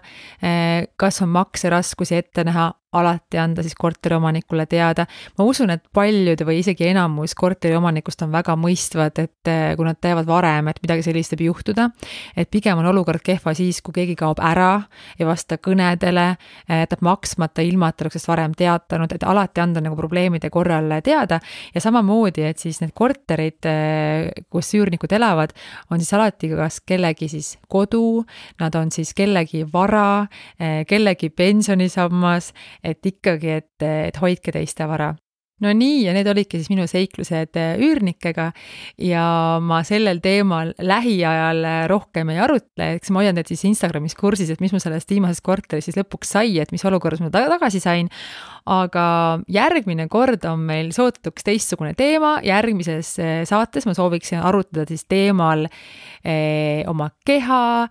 [1.00, 5.06] kas on makseraskusi ette näha, alati anda siis korteriomanikule teada.
[5.38, 9.98] ma usun, et paljud või isegi enamus korteriomanikust on väga mõistvad, et eh, kui nad
[10.00, 11.88] teavad varem, et midagi sellist võib juhtuda,
[12.36, 14.82] et pigem on olukord kehva siis, kui keegi kaob ära,
[15.18, 16.26] ei vasta kõnedele,
[16.68, 21.40] eh, jätab maksmata, ilma et oleks varem teatanud, et alati anda nagu probleemide korral teada.
[21.74, 25.56] Ja samamoodi, et siis need korterid, eh, kus üürnikud elavad,
[25.90, 28.24] on siis alati kas kellegi siis kodu,
[28.60, 30.26] nad on siis kellegi vara,
[30.86, 32.52] kellegi pensionisammas
[32.84, 35.12] et ikkagi, et, et hoidke teiste vara.
[35.62, 38.48] No nii, ja need olidki siis minu seiklused äh, üürnikega.
[38.98, 39.24] Ja
[39.62, 44.50] ma sellel teemal lähiajal äh, rohkem ei arutle, eks ma hoian teid siis Instagramis kursis,
[44.50, 47.82] et mis mul sellest viimasest korterist siis lõpuks sai, et mis olukorras ma ta tagasi
[47.82, 48.10] sain.
[48.66, 49.04] aga
[49.50, 55.68] järgmine kord on meil sootuks teistsugune teema, järgmises äh, saates ma sooviksin arutada siis teemal
[56.24, 57.88] eh, oma keha,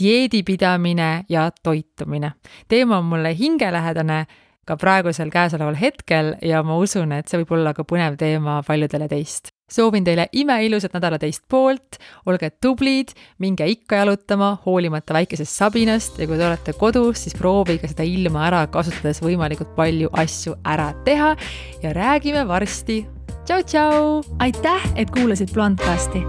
[0.00, 2.32] dieedipidamine ja toitumine.
[2.68, 4.26] teema on mulle hingelähedane
[4.70, 9.08] ka praegusel käesoleval hetkel ja ma usun, et see võib olla ka põnev teema paljudele
[9.10, 9.50] teist.
[9.70, 16.26] soovin teile imeilusat nädala teist poolt, olge tublid, minge ikka jalutama, hoolimata väikesest sabinast ja
[16.26, 21.36] kui te olete kodus, siis proovige seda ilma ära kasutades võimalikult palju asju ära teha
[21.82, 23.04] ja räägime varsti.
[23.46, 24.22] tšau-tšau!
[24.38, 26.22] aitäh, et kuulasid Blondcasti.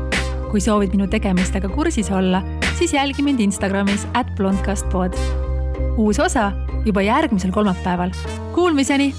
[0.52, 2.44] kui soovid minu tegemistega kursis olla,
[2.82, 5.14] siis jälgi mind Instagramis at blondcastpod.
[5.98, 6.52] uus osa
[6.86, 8.10] juba järgmisel kolmapäeval.
[8.54, 9.14] Kuulmiseni